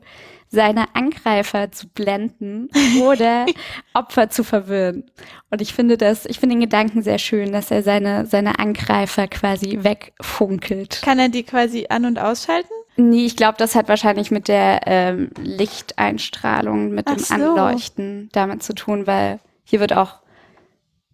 seine 0.50 0.96
Angreifer 0.96 1.72
zu 1.72 1.88
blenden 1.88 2.70
oder 3.04 3.46
Opfer 3.94 4.30
zu 4.30 4.44
verwirren. 4.44 5.10
Und 5.52 5.62
ich 5.62 5.74
finde 5.74 5.98
das, 5.98 6.26
ich 6.26 6.40
finde 6.40 6.56
den 6.56 6.62
Gedanken 6.62 7.04
sehr 7.04 7.20
schön, 7.20 7.52
dass 7.52 7.72
er 7.72 7.84
seine, 7.84 8.26
seine 8.26 8.60
Angreifer 8.60 9.28
quasi 9.28 9.80
wegfunkelt. 9.82 11.02
Kann 11.04 11.20
er 11.20 11.30
die 11.30 11.44
quasi 11.44 11.86
an- 11.90 12.06
und 12.06 12.20
ausschalten? 12.20 12.74
Nee, 12.98 13.26
ich 13.26 13.38
glaube, 13.38 13.56
das 13.58 13.76
hat 13.76 13.88
wahrscheinlich 13.88 14.32
mit 14.32 14.48
der 14.48 14.82
ähm, 14.86 15.30
Lichteinstrahlung, 15.42 16.90
mit 16.90 17.08
Ach 17.08 17.16
dem 17.16 17.24
so. 17.24 17.34
Anleuchten 17.36 18.30
damit 18.34 18.64
zu 18.64 18.74
tun, 18.74 19.08
weil 19.08 19.40
hier 19.64 19.80
wird 19.80 19.94
auch 19.94 20.16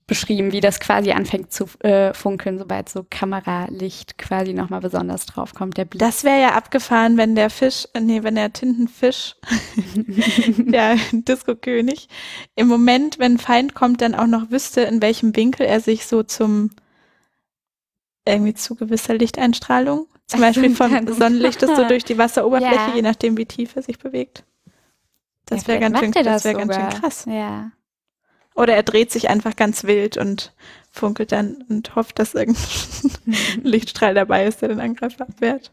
beschrieben, 0.07 0.51
wie 0.51 0.61
das 0.61 0.79
quasi 0.79 1.11
anfängt 1.11 1.51
zu 1.51 1.65
äh, 1.79 2.13
funkeln, 2.13 2.59
sobald 2.59 2.89
so 2.89 3.05
Kameralicht 3.09 4.17
quasi 4.19 4.53
nochmal 4.53 4.81
besonders 4.81 5.25
drauf 5.25 5.53
kommt, 5.55 5.77
der 5.77 5.85
Blitz. 5.85 5.99
Das 5.99 6.23
wäre 6.23 6.39
ja 6.41 6.49
abgefahren, 6.53 7.17
wenn 7.17 7.33
der 7.35 7.49
Fisch, 7.49 7.87
äh, 7.93 7.99
nee, 8.01 8.21
wenn 8.21 8.35
der 8.35 8.53
Tintenfisch, 8.53 9.35
der 10.57 10.97
Disco-König, 11.11 12.07
im 12.55 12.67
Moment, 12.67 13.17
wenn 13.17 13.33
ein 13.33 13.39
Feind 13.39 13.73
kommt, 13.73 14.01
dann 14.01 14.13
auch 14.13 14.27
noch 14.27 14.51
wüsste, 14.51 14.81
in 14.81 15.01
welchem 15.01 15.35
Winkel 15.35 15.65
er 15.65 15.79
sich 15.79 16.05
so 16.05 16.21
zum, 16.21 16.69
irgendwie 18.27 18.53
zu 18.53 18.75
gewisser 18.75 19.15
Lichteinstrahlung, 19.15 20.07
zum 20.27 20.39
Beispiel 20.39 20.75
vom 20.75 21.07
Sonnenlicht 21.13 21.63
ist 21.63 21.75
so 21.75 21.83
durch 21.87 22.03
die 22.03 22.17
Wasseroberfläche, 22.17 22.89
Ja. 22.89 22.95
je 22.95 23.01
nachdem, 23.01 23.37
wie 23.37 23.45
tief 23.45 23.75
er 23.75 23.81
sich 23.81 23.97
bewegt. 23.97 24.43
Das 25.47 25.63
Ja, 25.63 25.67
wäre 25.67 25.79
ganz 25.79 25.99
schön, 25.99 26.11
das 26.11 26.43
wäre 26.43 26.57
ganz 26.57 26.75
schön 26.75 26.89
krass. 26.89 27.25
Ja. 27.27 27.71
Oder 28.55 28.73
er 28.75 28.83
dreht 28.83 29.11
sich 29.11 29.29
einfach 29.29 29.55
ganz 29.55 29.83
wild 29.83 30.17
und 30.17 30.53
funkelt 30.91 31.31
dann 31.33 31.63
und 31.69 31.95
hofft, 31.95 32.17
dass 32.19 32.33
irgendein 32.33 32.63
Lichtstrahl 33.63 34.13
dabei 34.15 34.45
ist, 34.45 34.61
der 34.61 34.69
den 34.69 34.79
Angreifer 34.79 35.27
abwehrt. 35.27 35.71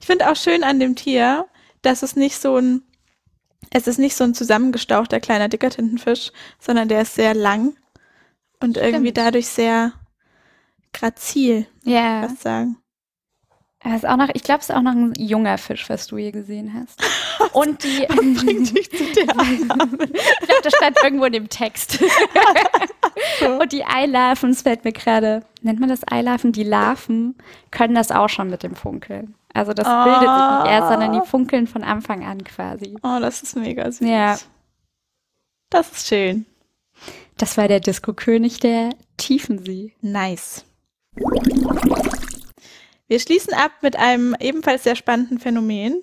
Ich 0.00 0.06
finde 0.06 0.30
auch 0.30 0.36
schön 0.36 0.62
an 0.64 0.78
dem 0.80 0.94
Tier, 0.96 1.46
dass 1.82 2.02
es 2.02 2.14
nicht 2.16 2.36
so 2.38 2.56
ein, 2.56 2.82
es 3.70 3.86
ist 3.86 3.98
nicht 3.98 4.14
so 4.16 4.24
ein 4.24 4.34
zusammengestauchter 4.34 5.20
kleiner 5.20 5.48
dicker 5.48 5.70
Tintenfisch, 5.70 6.30
sondern 6.60 6.88
der 6.88 7.02
ist 7.02 7.14
sehr 7.14 7.34
lang 7.34 7.74
und 8.60 8.76
irgendwie 8.76 9.10
Stimmt. 9.10 9.18
dadurch 9.18 9.48
sehr 9.48 9.92
grazil, 10.92 11.66
Ja. 11.84 12.22
was 12.22 12.40
sagen. 12.42 12.76
Er 13.82 13.96
ist 13.96 14.06
auch 14.06 14.16
noch, 14.16 14.28
ich 14.34 14.42
glaube, 14.42 14.60
es 14.60 14.68
ist 14.68 14.74
auch 14.76 14.82
noch 14.82 14.92
ein 14.92 15.14
junger 15.16 15.56
Fisch, 15.56 15.88
was 15.88 16.06
du 16.06 16.18
hier 16.18 16.32
gesehen 16.32 16.74
hast. 16.74 17.02
Und 17.54 17.82
die. 17.82 18.04
Bringt 18.06 18.76
dich 18.76 18.90
zu 18.90 19.04
der 19.14 19.30
Annahme. 19.30 19.98
Ich 20.02 20.46
glaube, 20.46 20.62
das 20.62 20.74
stand 20.76 20.98
irgendwo 21.02 21.24
in 21.24 21.32
dem 21.32 21.48
Text. 21.48 21.98
Und 23.60 23.72
die 23.72 23.84
Eilarven, 23.84 24.50
es 24.50 24.62
fällt 24.62 24.84
mir 24.84 24.92
gerade, 24.92 25.44
nennt 25.62 25.80
man 25.80 25.88
das 25.88 26.00
Eilarven? 26.10 26.52
Die 26.52 26.62
Larven 26.62 27.36
können 27.70 27.94
das 27.94 28.10
auch 28.10 28.28
schon 28.28 28.50
mit 28.50 28.62
dem 28.62 28.74
Funkeln. 28.76 29.34
Also 29.54 29.72
das 29.72 29.86
Ah. 29.86 30.04
bildet 30.04 30.20
sich 30.20 30.62
nicht 30.62 30.72
erst, 30.72 30.88
sondern 30.90 31.12
die 31.20 31.26
funkeln 31.26 31.66
von 31.66 31.82
Anfang 31.82 32.24
an 32.24 32.44
quasi. 32.44 32.96
Oh, 33.02 33.18
das 33.20 33.42
ist 33.42 33.56
mega 33.56 33.90
süß. 33.90 34.06
Ja. 34.06 34.36
Das 35.70 35.90
ist 35.90 36.06
schön. 36.08 36.44
Das 37.38 37.56
war 37.56 37.66
der 37.66 37.80
Disco-König 37.80 38.60
der 38.60 38.90
Tiefensee. 39.16 39.94
Nice. 40.02 40.64
Wir 43.10 43.18
schließen 43.18 43.52
ab 43.54 43.72
mit 43.82 43.96
einem 43.96 44.36
ebenfalls 44.38 44.84
sehr 44.84 44.94
spannenden 44.94 45.40
Phänomen, 45.40 46.00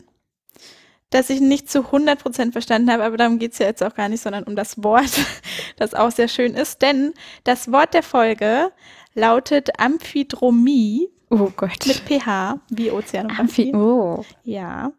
das 1.10 1.30
ich 1.30 1.40
nicht 1.40 1.72
zu 1.72 1.80
100% 1.86 2.52
verstanden 2.52 2.92
habe, 2.92 3.06
aber 3.06 3.16
darum 3.16 3.40
geht 3.40 3.54
es 3.54 3.60
ja 3.60 3.68
jetzt 3.68 3.82
auch 3.82 3.96
gar 3.96 4.10
nicht, 4.10 4.22
sondern 4.22 4.44
um 4.44 4.58
das 4.58 4.84
Wort, 4.84 5.12
das 5.78 5.94
auch 5.94 6.12
sehr 6.12 6.28
schön 6.28 6.54
ist. 6.54 6.82
Denn 6.82 7.14
das 7.46 7.72
Wort 7.72 7.94
der 7.94 8.04
Folge 8.04 8.74
lautet 9.14 9.80
Amphidromie 9.80 11.08
Oh 11.30 11.52
Gott. 11.56 11.86
Mit 11.86 11.98
pH, 11.98 12.60
wie 12.70 12.92
Ozeanographie. 12.92 13.74
Amphi 13.74 13.76
oh. 13.76 14.24
Ja. 14.44 14.92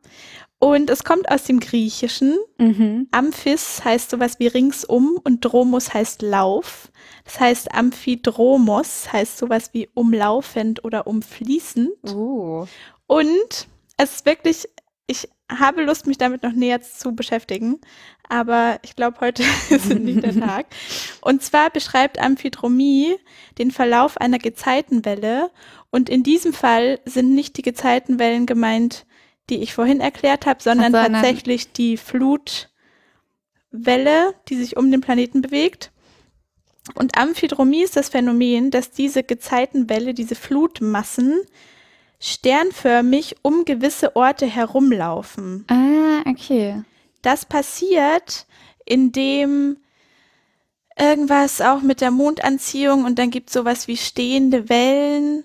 Und 0.60 0.90
es 0.90 1.04
kommt 1.04 1.30
aus 1.30 1.44
dem 1.44 1.60
Griechischen. 1.60 2.36
Mhm. 2.58 3.06
Amphis 3.12 3.84
heißt 3.84 4.10
sowas 4.10 4.40
wie 4.40 4.48
ringsum 4.48 5.18
und 5.22 5.40
Dromos 5.40 5.94
heißt 5.94 6.22
Lauf. 6.22 6.90
Das 7.24 7.38
heißt, 7.38 7.74
Amphidromos 7.74 9.12
heißt 9.12 9.38
sowas 9.38 9.70
wie 9.72 9.88
umlaufend 9.94 10.84
oder 10.84 11.06
umfließend. 11.06 11.90
Oh. 12.12 12.66
Und 13.06 13.68
es 13.96 14.16
ist 14.16 14.26
wirklich, 14.26 14.68
ich 15.10 15.28
habe 15.50 15.82
Lust, 15.82 16.06
mich 16.06 16.18
damit 16.18 16.42
noch 16.42 16.52
näher 16.52 16.82
zu 16.82 17.16
beschäftigen, 17.16 17.80
aber 18.28 18.78
ich 18.82 18.94
glaube, 18.94 19.20
heute 19.20 19.42
ist 19.70 19.88
nicht 19.88 20.22
der 20.22 20.38
Tag. 20.40 20.66
Und 21.22 21.42
zwar 21.42 21.70
beschreibt 21.70 22.20
Amphidromie 22.20 23.16
den 23.56 23.70
Verlauf 23.70 24.18
einer 24.18 24.38
Gezeitenwelle 24.38 25.50
und 25.90 26.10
in 26.10 26.22
diesem 26.22 26.52
Fall 26.52 27.00
sind 27.06 27.34
nicht 27.34 27.56
die 27.56 27.62
Gezeitenwellen 27.62 28.44
gemeint, 28.44 29.06
die 29.48 29.62
ich 29.62 29.72
vorhin 29.72 30.00
erklärt 30.00 30.44
habe, 30.44 30.62
sondern, 30.62 30.92
Sondern- 30.92 31.14
tatsächlich 31.14 31.72
die 31.72 31.96
Flutwelle, 31.96 32.68
die 34.48 34.56
sich 34.56 34.76
um 34.76 34.90
den 34.90 35.00
Planeten 35.00 35.40
bewegt. 35.40 35.90
Und 36.94 37.16
Amphidromie 37.18 37.82
ist 37.82 37.96
das 37.96 38.10
Phänomen, 38.10 38.70
dass 38.70 38.90
diese 38.90 39.22
Gezeitenwelle, 39.22 40.12
diese 40.12 40.34
Flutmassen 40.34 41.40
sternförmig 42.20 43.36
um 43.42 43.64
gewisse 43.64 44.16
Orte 44.16 44.46
herumlaufen. 44.46 45.64
Ah, 45.68 46.28
okay. 46.28 46.82
Das 47.22 47.44
passiert, 47.44 48.46
indem 48.84 49.76
irgendwas 50.98 51.60
auch 51.60 51.80
mit 51.82 52.00
der 52.00 52.10
Mondanziehung 52.10 53.04
und 53.04 53.18
dann 53.18 53.30
gibt 53.30 53.48
es 53.50 53.54
sowas 53.54 53.86
wie 53.86 53.96
stehende 53.96 54.68
Wellen 54.68 55.44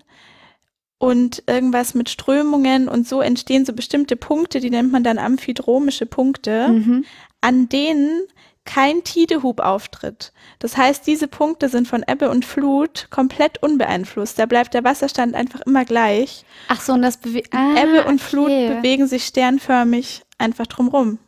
und 0.97 1.43
irgendwas 1.47 1.93
mit 1.93 2.09
Strömungen 2.09 2.87
und 2.87 3.07
so 3.07 3.21
entstehen 3.21 3.65
so 3.65 3.73
bestimmte 3.73 4.15
Punkte, 4.15 4.59
die 4.59 4.69
nennt 4.71 4.91
man 4.91 5.03
dann 5.03 5.19
amphidromische 5.19 6.05
Punkte, 6.05 6.69
Mhm. 6.69 7.05
an 7.41 7.69
denen 7.69 8.23
kein 8.65 9.03
Tidehub 9.03 9.59
auftritt. 9.59 10.31
Das 10.59 10.77
heißt, 10.77 11.05
diese 11.05 11.27
Punkte 11.27 11.67
sind 11.69 11.87
von 11.87 12.03
Ebbe 12.07 12.29
und 12.29 12.45
Flut 12.45 13.07
komplett 13.09 13.61
unbeeinflusst. 13.61 14.39
Da 14.39 14.45
bleibt 14.45 14.73
der 14.73 14.83
Wasserstand 14.83 15.35
einfach 15.35 15.61
immer 15.61 15.83
gleich. 15.85 16.45
Ach 16.69 16.79
so, 16.79 16.93
und 16.93 17.01
das 17.01 17.17
bewegt. 17.17 17.53
Ah, 17.53 17.75
Ebbe 17.81 18.05
und 18.05 18.21
Flut 18.21 18.45
okay. 18.45 18.75
bewegen 18.75 19.07
sich 19.07 19.25
sternförmig 19.25 20.23
einfach 20.37 20.65
drumrum. 20.67 21.19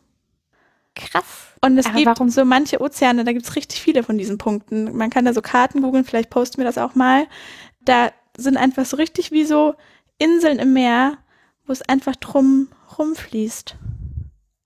Krass. 0.94 1.48
Und 1.60 1.76
es 1.78 1.86
Aber 1.86 1.96
gibt 1.96 2.06
warum- 2.06 2.30
so 2.30 2.44
manche 2.44 2.80
Ozeane, 2.80 3.24
da 3.24 3.32
gibt 3.32 3.44
es 3.46 3.54
richtig 3.56 3.80
viele 3.82 4.02
von 4.02 4.16
diesen 4.16 4.38
Punkten. 4.38 4.96
Man 4.96 5.10
kann 5.10 5.24
da 5.26 5.34
so 5.34 5.42
Karten 5.42 5.82
googeln, 5.82 6.04
vielleicht 6.04 6.30
posten 6.30 6.58
wir 6.58 6.64
das 6.64 6.78
auch 6.78 6.94
mal. 6.94 7.26
Da 7.84 8.12
sind 8.36 8.56
einfach 8.56 8.86
so 8.86 8.96
richtig 8.96 9.30
wie 9.30 9.44
so 9.44 9.74
Inseln 10.18 10.58
im 10.58 10.72
Meer, 10.72 11.18
wo 11.66 11.72
es 11.72 11.82
einfach 11.82 12.16
drum 12.16 12.68
rumfließt. 12.98 13.76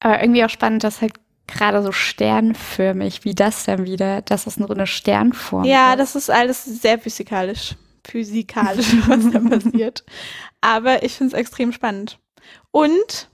Aber 0.01 0.21
irgendwie 0.23 0.45
auch 0.45 0.51
spannend, 0.51 0.85
dass 0.85 1.01
halt 1.01 1.15
gerade 1.51 1.83
so 1.83 1.93
sternförmig, 1.93 3.25
wie 3.25 3.35
das 3.35 3.65
dann 3.65 3.85
wieder, 3.85 4.23
dass 4.23 4.45
das 4.45 4.59
nur 4.59 4.71
eine 4.71 4.87
Sternform 4.87 5.65
Ja, 5.65 5.93
ist. 5.93 5.99
das 5.99 6.17
ist 6.17 6.31
alles 6.31 6.65
sehr 6.65 6.99
physikalisch, 6.99 7.75
physikalisch, 8.07 8.87
was 9.07 9.31
da 9.31 9.39
passiert. 9.41 10.05
Aber 10.61 11.03
ich 11.03 11.13
finde 11.15 11.35
es 11.35 11.41
extrem 11.41 11.73
spannend. 11.73 12.19
Und, 12.71 13.29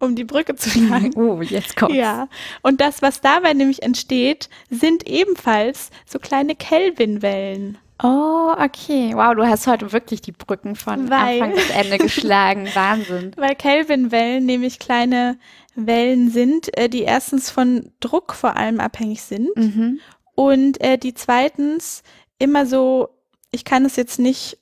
um 0.00 0.14
die 0.14 0.24
Brücke 0.24 0.54
zu 0.56 0.70
schlagen, 0.70 1.12
Oh, 1.16 1.40
jetzt 1.42 1.76
kommt's. 1.76 1.96
Ja, 1.96 2.28
und 2.62 2.80
das, 2.80 3.02
was 3.02 3.20
dabei 3.20 3.52
nämlich 3.54 3.82
entsteht, 3.82 4.48
sind 4.70 5.06
ebenfalls 5.06 5.90
so 6.06 6.18
kleine 6.18 6.54
Kelvinwellen. 6.54 7.78
Oh, 8.02 8.52
okay. 8.56 9.12
Wow, 9.14 9.34
du 9.34 9.44
hast 9.46 9.66
heute 9.66 9.90
wirklich 9.92 10.20
die 10.20 10.32
Brücken 10.32 10.76
von 10.76 11.10
Weil- 11.10 11.42
Anfang 11.42 11.54
bis 11.54 11.70
Ende 11.70 11.98
geschlagen. 11.98 12.68
Wahnsinn. 12.74 13.32
Weil 13.36 13.56
Kelvinwellen 13.56 14.46
nämlich 14.46 14.78
kleine 14.78 15.38
Wellen 15.74 16.30
sind, 16.30 16.76
äh, 16.78 16.88
die 16.88 17.02
erstens 17.02 17.50
von 17.50 17.92
Druck 18.00 18.34
vor 18.34 18.56
allem 18.56 18.78
abhängig 18.80 19.22
sind 19.22 19.48
Mhm. 19.56 20.00
und 20.34 20.80
äh, 20.80 20.96
die 20.98 21.14
zweitens 21.14 22.02
immer 22.38 22.66
so, 22.66 23.08
ich 23.50 23.64
kann 23.64 23.84
es 23.84 23.96
jetzt 23.96 24.18
nicht 24.18 24.58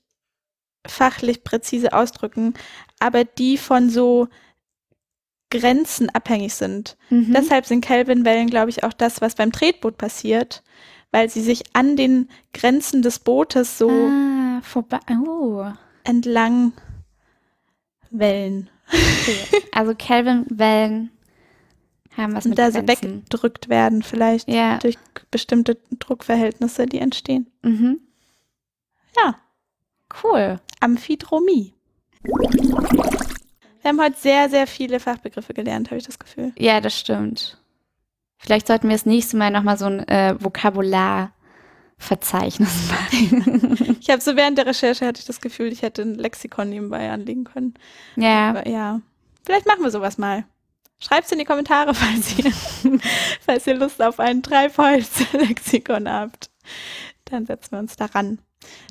fachlich 0.87 1.43
präzise 1.45 1.93
ausdrücken, 1.93 2.55
aber 3.01 3.25
die 3.25 3.59
von 3.59 3.91
so 3.91 4.29
Grenzen 5.51 6.11
abhängig 6.11 6.55
sind. 6.55 6.97
Mhm. 7.11 7.33
Deshalb 7.35 7.67
sind 7.67 7.81
Kelvinwellen, 7.85 8.49
glaube 8.49 8.71
ich, 8.71 8.83
auch 8.85 8.93
das, 8.93 9.21
was 9.21 9.35
beim 9.35 9.53
Tretboot 9.53 9.97
passiert, 9.99 10.63
weil 11.13 11.29
sie 11.31 11.43
sich 11.43 11.63
an 11.75 11.97
den 11.97 12.29
Grenzen 12.53 13.03
des 13.03 13.19
Bootes 13.19 13.79
so 13.79 13.91
ah, 13.91 14.61
vorbei. 14.63 14.99
Oh. 15.27 15.65
entlang 16.05 16.73
wellen 18.11 18.71
Okay. 18.89 19.63
Also 19.73 19.95
Kelvin-Wellen 19.97 21.11
haben 22.17 22.35
was 22.35 22.45
und 22.45 22.51
mit 22.51 22.59
da 22.59 22.71
so 22.71 22.83
Grenzen. 22.83 23.23
weggedrückt 23.25 23.69
werden, 23.69 24.03
vielleicht 24.03 24.49
Ja. 24.49 24.79
durch 24.79 24.97
bestimmte 25.33 25.77
Druckverhältnisse, 25.99 26.87
die 26.87 26.99
entstehen. 26.99 27.51
Mhm. 27.63 28.01
Ja, 29.17 29.35
Cool. 30.23 30.61
Amphidromie. 30.79 31.75
Wir 32.23 33.89
haben 33.91 34.01
heute 34.01 34.17
sehr, 34.19 34.49
sehr 34.49 34.67
viele 34.69 35.01
Fachbegriffe 35.01 35.53
gelernt, 35.53 35.89
habe 35.91 35.99
ich 35.99 36.07
das 36.07 36.19
Gefühl. 36.21 36.53
Ja, 36.57 36.81
das 36.81 36.99
stimmt. 36.99 37.59
Vielleicht 38.39 38.67
sollten 38.67 38.89
wir 38.89 38.97
das 38.97 39.07
nächste 39.07 39.37
Mal 39.37 39.51
nochmal 39.51 39.79
so 39.79 39.87
ein 39.87 40.07
äh, 40.09 40.35
Vokabularverzeichnis 40.39 42.91
machen. 42.91 43.97
Ich 44.01 44.11
habe 44.11 44.23
so 44.23 44.37
während 44.37 44.57
der 44.57 44.67
Recherche 44.67 45.05
hatte 45.05 45.19
ich 45.19 45.27
das 45.27 45.41
Gefühl, 45.41 45.73
ich 45.73 45.83
hätte 45.83 46.03
ein 46.03 46.15
Lexikon 46.15 46.71
nebenbei 46.71 47.11
anlegen 47.11 47.43
können. 47.43 47.75
ja. 48.15 48.51
Aber 48.51 48.69
ja, 48.69 49.01
vielleicht 49.45 49.67
machen 49.67 49.83
wir 49.83 49.91
sowas 49.91 50.17
mal. 50.17 50.45
Schreibt's 50.99 51.33
in 51.33 51.39
die 51.39 51.45
Kommentare, 51.45 51.95
falls 51.95 52.39
ihr, 52.39 52.53
falls 53.45 53.67
ihr 53.67 53.75
Lust 53.75 54.01
auf 54.01 54.21
ein 54.21 54.43
Treibholz-Lexikon 54.43 56.09
habt. 56.09 56.51
Dann 57.25 57.47
setzen 57.47 57.73
wir 57.73 57.79
uns 57.81 57.97
daran. 57.97 58.39